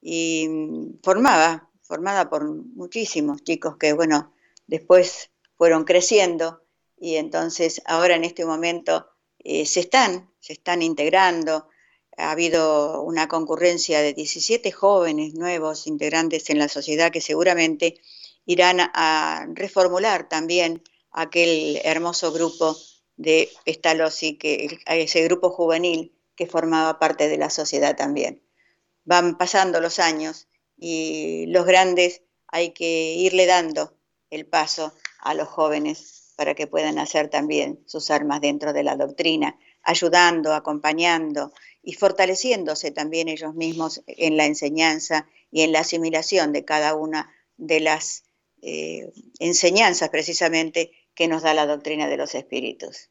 [0.00, 4.32] y mm, formaba, formada por muchísimos chicos que, bueno,
[4.66, 6.64] después fueron creciendo
[6.98, 9.11] y entonces ahora en este momento
[9.44, 11.68] eh, se están, se están integrando.
[12.16, 18.00] Ha habido una concurrencia de 17 jóvenes nuevos integrantes en la sociedad que seguramente
[18.44, 22.76] irán a reformular también aquel hermoso grupo
[23.16, 28.42] de Pestalozzi, que, ese grupo juvenil que formaba parte de la sociedad también.
[29.04, 33.96] Van pasando los años y los grandes hay que irle dando
[34.30, 38.96] el paso a los jóvenes para que puedan hacer también sus armas dentro de la
[38.96, 41.52] doctrina, ayudando, acompañando
[41.84, 47.32] y fortaleciéndose también ellos mismos en la enseñanza y en la asimilación de cada una
[47.58, 48.24] de las
[48.60, 53.08] eh, enseñanzas precisamente que nos da la doctrina de los espíritus.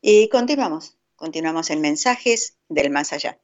[0.00, 3.38] Y continuamos, continuamos en Mensajes del Más Allá,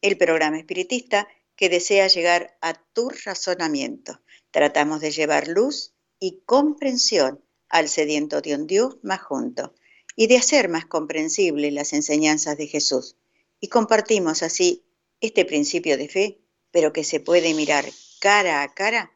[0.00, 4.18] el programa espiritista que desea llegar a tu razonamiento.
[4.50, 9.74] Tratamos de llevar luz y comprensión al sediento de un Dios más junto
[10.16, 13.16] y de hacer más comprensibles las enseñanzas de Jesús.
[13.60, 14.84] Y compartimos así
[15.20, 16.40] este principio de fe,
[16.70, 17.84] pero que se puede mirar
[18.20, 19.12] cara a cara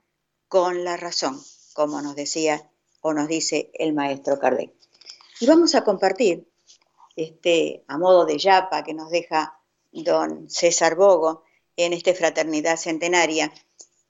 [0.48, 1.40] con la razón,
[1.72, 4.72] como nos decía o nos dice el maestro Kardec.
[5.40, 6.46] Y vamos a compartir,
[7.16, 9.58] este, a modo de yapa que nos deja
[9.90, 11.44] don César Bogo
[11.76, 13.52] en esta fraternidad centenaria,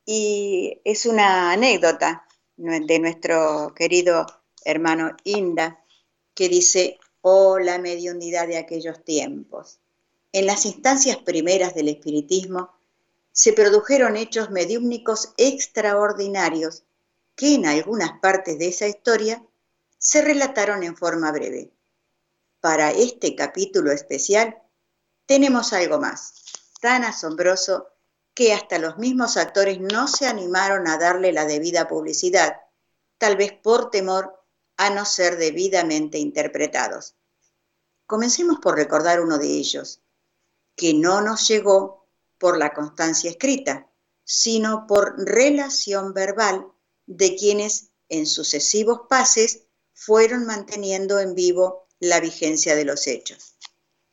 [0.05, 2.27] y es una anécdota
[2.57, 4.27] de nuestro querido
[4.65, 5.85] hermano Inda,
[6.35, 9.81] que dice, oh la mediunidad de aquellos tiempos.
[10.33, 12.71] En las instancias primeras del espiritismo
[13.33, 16.85] se produjeron hechos mediúmnicos extraordinarios
[17.35, 19.45] que en algunas partes de esa historia
[19.99, 21.73] se relataron en forma breve.
[22.61, 24.57] para este capítulo especial,
[25.27, 26.45] tenemos algo más,
[26.81, 27.89] tan asombroso
[28.35, 32.61] que hasta los mismos actores no se animaron a darle la debida publicidad,
[33.19, 34.43] tal vez por temor
[34.77, 37.15] a no ser debidamente interpretados.
[38.07, 40.03] Comencemos por recordar uno de ellos,
[40.75, 42.09] que no nos llegó
[42.39, 43.89] por la constancia escrita,
[44.25, 46.67] sino por relación verbal
[47.07, 53.57] de quienes en sucesivos pases fueron manteniendo en vivo la vigencia de los hechos.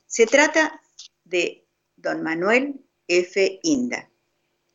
[0.05, 0.81] Se trata
[1.23, 3.59] de don Manuel F.
[3.63, 4.07] Inda,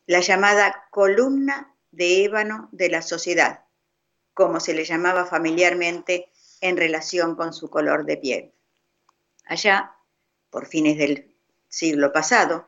[0.07, 3.63] la llamada columna de ébano de la sociedad,
[4.33, 6.29] como se le llamaba familiarmente
[6.59, 8.51] en relación con su color de piel.
[9.45, 9.95] Allá,
[10.49, 11.33] por fines del
[11.69, 12.67] siglo pasado,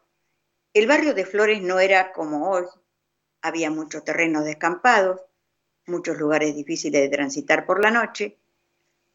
[0.74, 2.63] el barrio de Flores no era como hoy.
[3.41, 5.20] Había muchos terrenos descampados,
[5.86, 8.38] muchos lugares difíciles de transitar por la noche,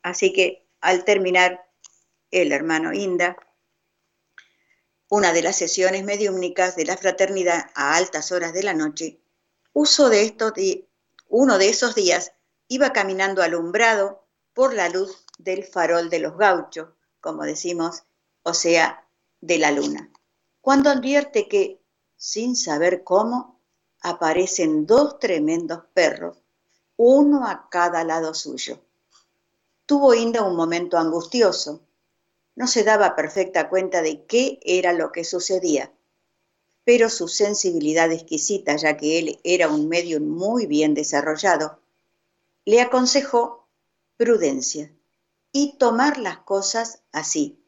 [0.03, 1.65] así que al terminar
[2.31, 3.39] el hermano Inda,
[5.13, 9.21] una de las sesiones mediúmnicas de la fraternidad a altas horas de la noche,
[9.75, 10.55] uso de estos
[11.29, 12.33] uno de esos días
[12.67, 16.89] iba caminando alumbrado por la luz del farol de los gauchos,
[17.21, 18.05] como decimos,
[18.43, 19.07] o sea,
[19.43, 20.11] de la luna,
[20.63, 21.79] cuando advierte que,
[22.17, 23.61] sin saber cómo,
[24.01, 26.39] aparecen dos tremendos perros,
[26.97, 28.81] uno a cada lado suyo.
[29.85, 31.83] Tuvo Inda un momento angustioso.
[32.55, 35.93] No se daba perfecta cuenta de qué era lo que sucedía,
[36.85, 41.79] pero su sensibilidad exquisita, ya que él era un medio muy bien desarrollado,
[42.65, 43.67] le aconsejó
[44.17, 44.93] prudencia
[45.53, 47.59] y tomar las cosas así,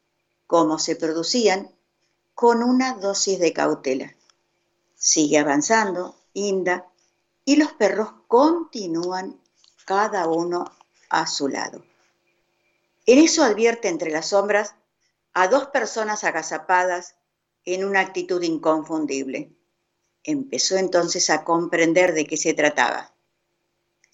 [0.47, 1.71] como se producían,
[2.35, 4.17] con una dosis de cautela.
[4.97, 6.87] Sigue avanzando, Inda,
[7.45, 9.39] y los perros continúan
[9.85, 10.65] cada uno
[11.11, 11.85] a su lado.
[13.07, 14.75] En eso advierte entre las sombras
[15.33, 17.17] a dos personas agazapadas
[17.65, 19.53] en una actitud inconfundible.
[20.23, 23.15] Empezó entonces a comprender de qué se trataba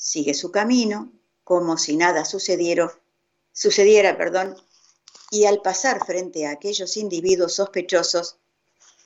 [0.00, 1.12] sigue su camino
[1.44, 2.90] como si nada sucediera,
[3.52, 4.56] sucediera, perdón,
[5.30, 8.38] y al pasar frente a aquellos individuos sospechosos,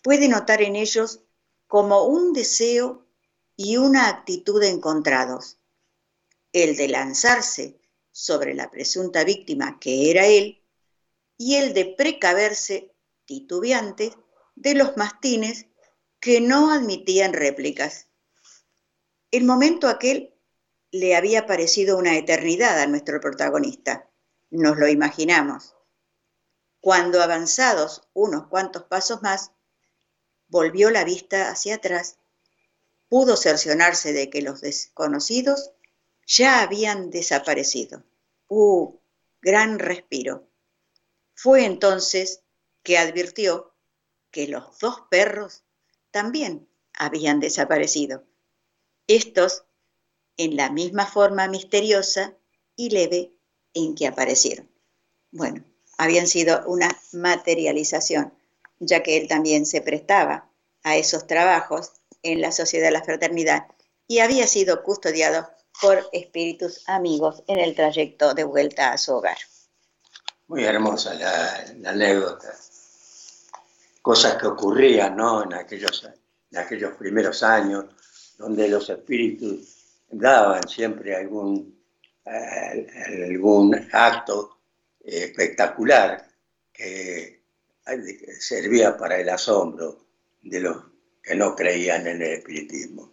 [0.03, 1.21] puede notar en ellos
[1.67, 3.05] como un deseo
[3.57, 5.59] y una actitud encontrados,
[6.53, 7.81] el de lanzarse
[8.15, 10.63] sobre la presunta víctima que era él
[11.37, 12.95] y el de precaverse
[13.25, 14.15] titubeante
[14.55, 15.67] de los mastines
[16.21, 18.07] que no admitían réplicas.
[19.33, 20.33] El momento aquel
[20.93, 24.09] le había parecido una eternidad a nuestro protagonista.
[24.49, 25.75] Nos lo imaginamos.
[26.79, 29.51] Cuando avanzados unos cuantos pasos más,
[30.47, 32.19] volvió la vista hacia atrás,
[33.09, 35.73] pudo cercionarse de que los desconocidos
[36.27, 38.05] ya habían desaparecido.
[38.49, 38.99] ¡Uh!
[39.41, 40.49] Gran respiro.
[41.35, 42.43] Fue entonces
[42.83, 43.75] que advirtió
[44.31, 45.65] que los dos perros
[46.11, 48.25] también habían desaparecido.
[49.07, 49.65] Estos
[50.37, 52.35] en la misma forma misteriosa
[52.77, 53.33] y leve
[53.75, 54.71] en que aparecieron.
[55.31, 55.65] Bueno,
[55.99, 58.33] habían sido una materialización,
[58.79, 60.51] ya que él también se prestaba
[60.83, 63.67] a esos trabajos en la Sociedad de la Fraternidad
[64.07, 65.49] y había sido custodiado
[65.81, 69.37] por espíritus amigos en el trayecto de vuelta a su hogar.
[70.49, 72.55] Muy hermosa la, anécdota.
[74.03, 75.45] Cosas que ocurrían ¿no?
[75.45, 76.09] en, aquellos,
[76.51, 77.87] en aquellos primeros años,
[78.37, 81.79] donde los espíritus daban siempre algún,
[82.25, 82.87] eh,
[83.27, 84.59] algún acto
[85.01, 86.27] espectacular
[86.73, 87.45] que
[88.41, 90.07] servía para el asombro
[90.43, 90.77] de los
[91.23, 93.13] que no creían en el espiritismo.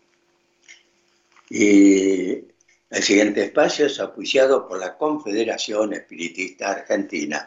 [1.50, 2.51] Y
[2.92, 7.46] el siguiente espacio es apoyado por la Confederación Espiritista Argentina,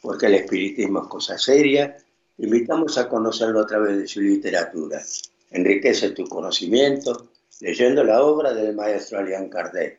[0.00, 1.96] porque el espiritismo es cosa seria.
[2.38, 5.02] Invitamos a conocerlo a través de su literatura.
[5.50, 9.98] Enriquece tu conocimiento, leyendo la obra del maestro Alian Kardec.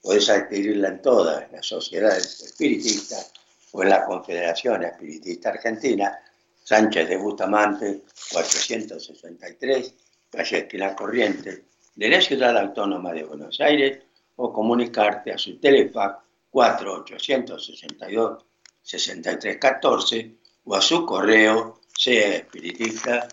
[0.00, 3.34] Puedes adquirirla en todas las sociedades espiritistas
[3.72, 6.18] o en la Confederación Espiritista Argentina,
[6.64, 8.00] Sánchez de Bustamante,
[8.32, 9.94] 463,
[10.30, 11.64] calle Esquina Corriente,
[11.94, 14.05] de la Ciudad Autónoma de Buenos Aires,
[14.36, 16.18] o comunicarte a su telefax
[16.50, 18.44] 4862
[18.82, 23.28] 6314 o a su correo sea espiritista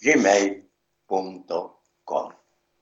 [0.00, 0.64] gmail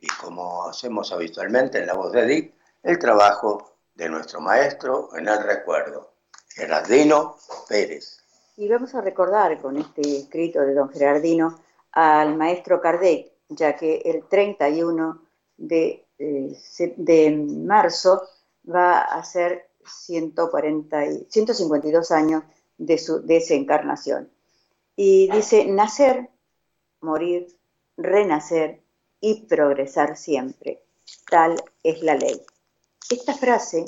[0.01, 5.29] y como hacemos habitualmente en la voz de Edith, el trabajo de nuestro maestro en
[5.29, 6.15] el recuerdo,
[6.49, 7.37] Gerardino
[7.69, 8.19] Pérez.
[8.57, 11.61] Y vamos a recordar con este escrito de don Gerardino
[11.93, 15.23] al maestro Kardec, ya que el 31
[15.63, 16.57] de, eh,
[16.97, 18.23] de marzo
[18.69, 22.43] va a ser 140 152 años
[22.79, 24.31] de, su, de esa encarnación.
[24.97, 26.29] Y dice, nacer,
[27.01, 27.47] morir,
[27.97, 28.83] renacer
[29.21, 30.83] y progresar siempre.
[31.31, 32.43] Tal es la ley.
[33.11, 33.85] Esta frase,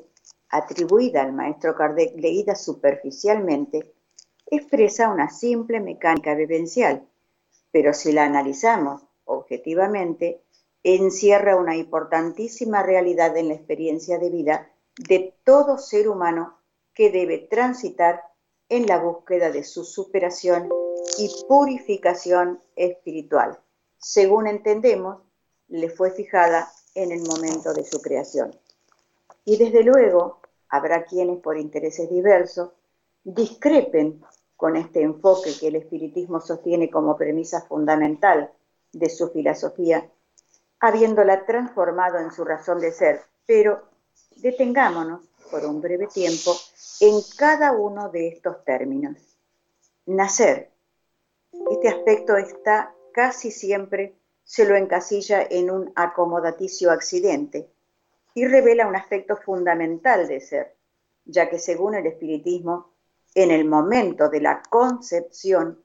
[0.48, 3.94] atribuida al maestro Kardec, leída superficialmente,
[4.46, 7.06] expresa una simple mecánica vivencial,
[7.72, 10.43] pero si la analizamos objetivamente,
[10.84, 16.58] encierra una importantísima realidad en la experiencia de vida de todo ser humano
[16.94, 18.22] que debe transitar
[18.68, 20.72] en la búsqueda de su superación
[21.18, 23.58] y purificación espiritual.
[23.98, 25.22] Según entendemos,
[25.68, 28.54] le fue fijada en el momento de su creación.
[29.44, 32.70] Y desde luego, habrá quienes por intereses diversos
[33.24, 34.22] discrepen
[34.56, 38.52] con este enfoque que el espiritismo sostiene como premisa fundamental
[38.92, 40.08] de su filosofía,
[40.86, 43.22] habiéndola transformado en su razón de ser.
[43.46, 43.88] Pero
[44.36, 46.54] detengámonos por un breve tiempo
[47.00, 49.16] en cada uno de estos términos.
[50.06, 50.70] Nacer.
[51.70, 57.70] Este aspecto está casi siempre se lo encasilla en un acomodaticio accidente
[58.34, 60.76] y revela un aspecto fundamental de ser,
[61.24, 62.92] ya que según el espiritismo,
[63.34, 65.82] en el momento de la concepción,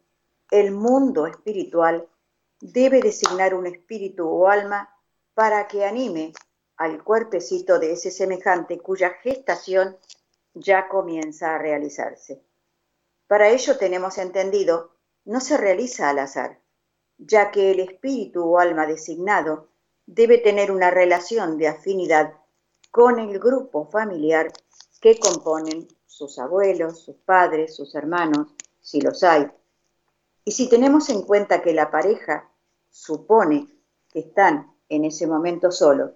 [0.51, 2.07] el mundo espiritual
[2.61, 4.89] debe designar un espíritu o alma
[5.33, 6.33] para que anime
[6.77, 9.97] al cuerpecito de ese semejante cuya gestación
[10.53, 12.41] ya comienza a realizarse.
[13.27, 14.95] Para ello tenemos entendido,
[15.25, 16.59] no se realiza al azar,
[17.17, 19.69] ya que el espíritu o alma designado
[20.05, 22.33] debe tener una relación de afinidad
[22.91, 24.51] con el grupo familiar
[24.99, 29.49] que componen sus abuelos, sus padres, sus hermanos, si los hay.
[30.43, 32.48] Y si tenemos en cuenta que la pareja
[32.89, 33.67] supone
[34.11, 36.11] que están en ese momento solos,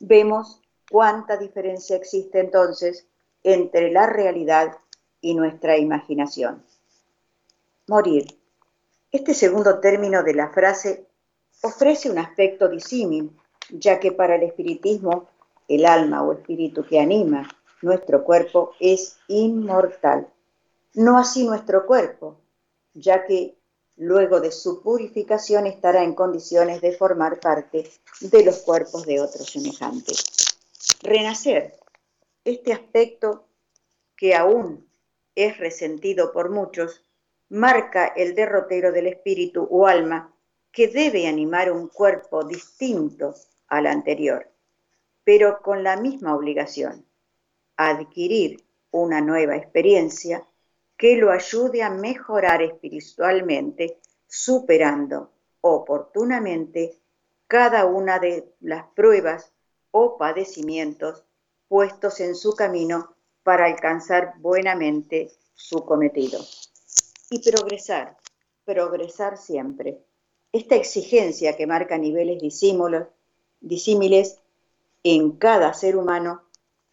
[0.00, 0.60] vemos
[0.90, 3.06] cuánta diferencia existe entonces
[3.42, 4.76] entre la realidad
[5.20, 6.64] y nuestra imaginación.
[7.86, 8.26] Morir
[9.14, 11.06] este segundo término de la frase
[11.62, 13.30] ofrece un aspecto disímil,
[13.70, 15.28] ya que para el espiritismo
[15.68, 17.48] el alma o espíritu que anima
[17.80, 20.28] nuestro cuerpo es inmortal.
[20.94, 22.38] No así nuestro cuerpo,
[22.92, 23.56] ya que
[23.96, 27.90] luego de su purificación estará en condiciones de formar parte
[28.20, 30.24] de los cuerpos de otros semejantes.
[31.02, 31.78] Renacer,
[32.44, 33.46] este aspecto
[34.16, 34.88] que aún
[35.34, 37.02] es resentido por muchos,
[37.48, 40.34] marca el derrotero del espíritu o alma
[40.72, 43.34] que debe animar un cuerpo distinto
[43.68, 44.50] al anterior,
[45.22, 47.06] pero con la misma obligación,
[47.76, 50.44] adquirir una nueva experiencia
[50.96, 55.30] que lo ayude a mejorar espiritualmente, superando
[55.60, 56.98] oportunamente
[57.46, 59.52] cada una de las pruebas
[59.90, 61.24] o padecimientos
[61.68, 66.40] puestos en su camino para alcanzar buenamente su cometido
[67.30, 68.16] y progresar,
[68.64, 69.98] progresar siempre.
[70.52, 72.40] Esta exigencia que marca niveles
[73.60, 74.38] disímiles
[75.02, 76.42] en cada ser humano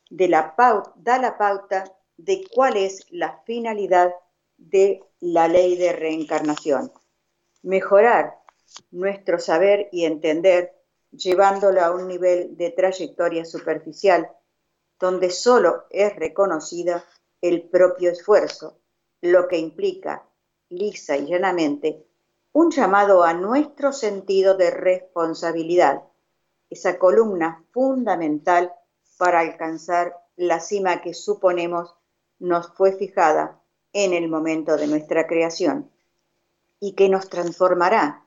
[0.09, 0.55] de la
[0.95, 1.95] da la pauta
[2.25, 4.13] de cuál es la finalidad
[4.57, 6.91] de la ley de reencarnación.
[7.63, 8.35] Mejorar
[8.91, 10.73] nuestro saber y entender
[11.11, 14.29] llevándolo a un nivel de trayectoria superficial
[14.99, 17.03] donde solo es reconocida
[17.41, 18.77] el propio esfuerzo,
[19.21, 20.23] lo que implica,
[20.69, 22.05] lisa y llanamente,
[22.53, 26.03] un llamado a nuestro sentido de responsabilidad,
[26.69, 28.71] esa columna fundamental
[29.17, 31.95] para alcanzar la cima que suponemos
[32.41, 33.57] nos fue fijada
[33.93, 35.89] en el momento de nuestra creación
[36.81, 38.25] y que nos transformará,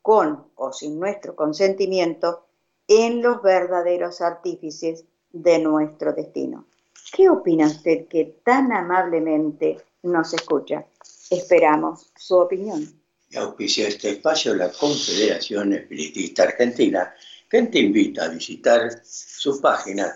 [0.00, 2.46] con o sin nuestro consentimiento,
[2.86, 6.66] en los verdaderos artífices de nuestro destino.
[7.12, 10.86] ¿Qué opina usted que tan amablemente nos escucha.
[11.30, 13.00] Esperamos su opinión.
[13.30, 17.12] Y auspicia este espacio la Confederación Espiritista Argentina,
[17.50, 20.14] que te invita a visitar su página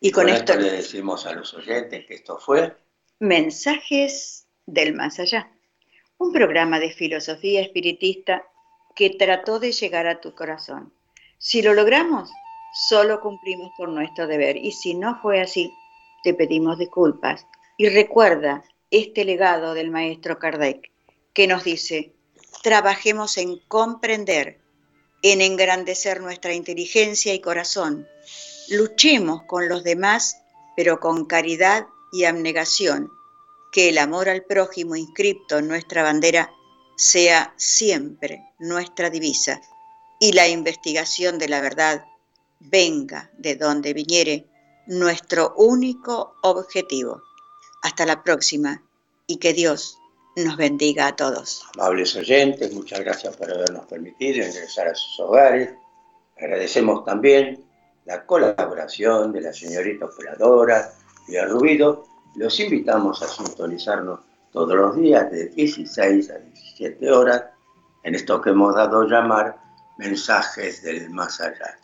[0.00, 2.76] Y con, esto, esto le decimos a los oyentes que esto fue
[3.18, 5.50] Mensajes del Más Allá,
[6.18, 8.44] un programa de filosofía espiritista
[8.94, 10.92] que trató de llegar a tu corazón
[11.38, 12.30] si lo logramos,
[12.88, 14.56] solo cumplimos por nuestro deber.
[14.56, 15.72] Y si no fue así,
[16.22, 17.46] te pedimos disculpas.
[17.76, 20.90] Y recuerda este legado del maestro Kardec,
[21.34, 22.14] que nos dice,
[22.62, 24.60] trabajemos en comprender,
[25.22, 28.06] en engrandecer nuestra inteligencia y corazón.
[28.68, 30.38] Luchemos con los demás,
[30.76, 33.10] pero con caridad y abnegación.
[33.72, 36.50] Que el amor al prójimo inscripto en nuestra bandera
[36.96, 39.60] sea siempre nuestra divisa
[40.18, 42.04] y la investigación de la verdad
[42.58, 44.46] venga de donde viniere
[44.86, 47.22] nuestro único objetivo.
[47.82, 48.82] Hasta la próxima
[49.26, 49.98] y que Dios
[50.44, 51.66] nos bendiga a todos.
[51.78, 55.70] Amables oyentes, muchas gracias por habernos permitido ingresar a sus hogares.
[56.36, 57.64] Agradecemos también
[58.04, 60.92] la colaboración de la señorita operadora
[61.26, 62.04] y el ruido.
[62.34, 64.20] Los invitamos a sintonizarnos
[64.52, 67.44] todos los días de 16 a 17 horas
[68.04, 69.56] en esto que hemos dado a llamar
[69.98, 71.78] mensajes del más allá.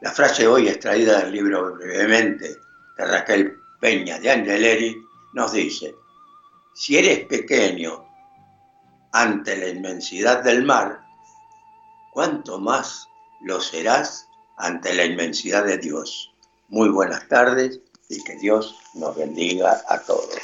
[0.00, 2.56] La frase hoy extraída del libro brevemente
[2.96, 4.96] de Raquel Peña de Angeleri
[5.34, 5.94] nos dice,
[6.80, 8.06] si eres pequeño
[9.12, 11.02] ante la inmensidad del mar,
[12.10, 13.06] ¿cuánto más
[13.42, 14.26] lo serás
[14.56, 16.32] ante la inmensidad de Dios?
[16.70, 20.38] Muy buenas tardes y que Dios nos bendiga a todos.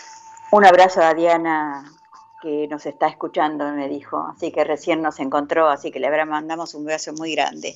[0.53, 1.91] Un abrazo a Diana
[2.43, 6.75] que nos está escuchando, me dijo, así que recién nos encontró, así que le mandamos
[6.75, 7.75] un beso muy grande.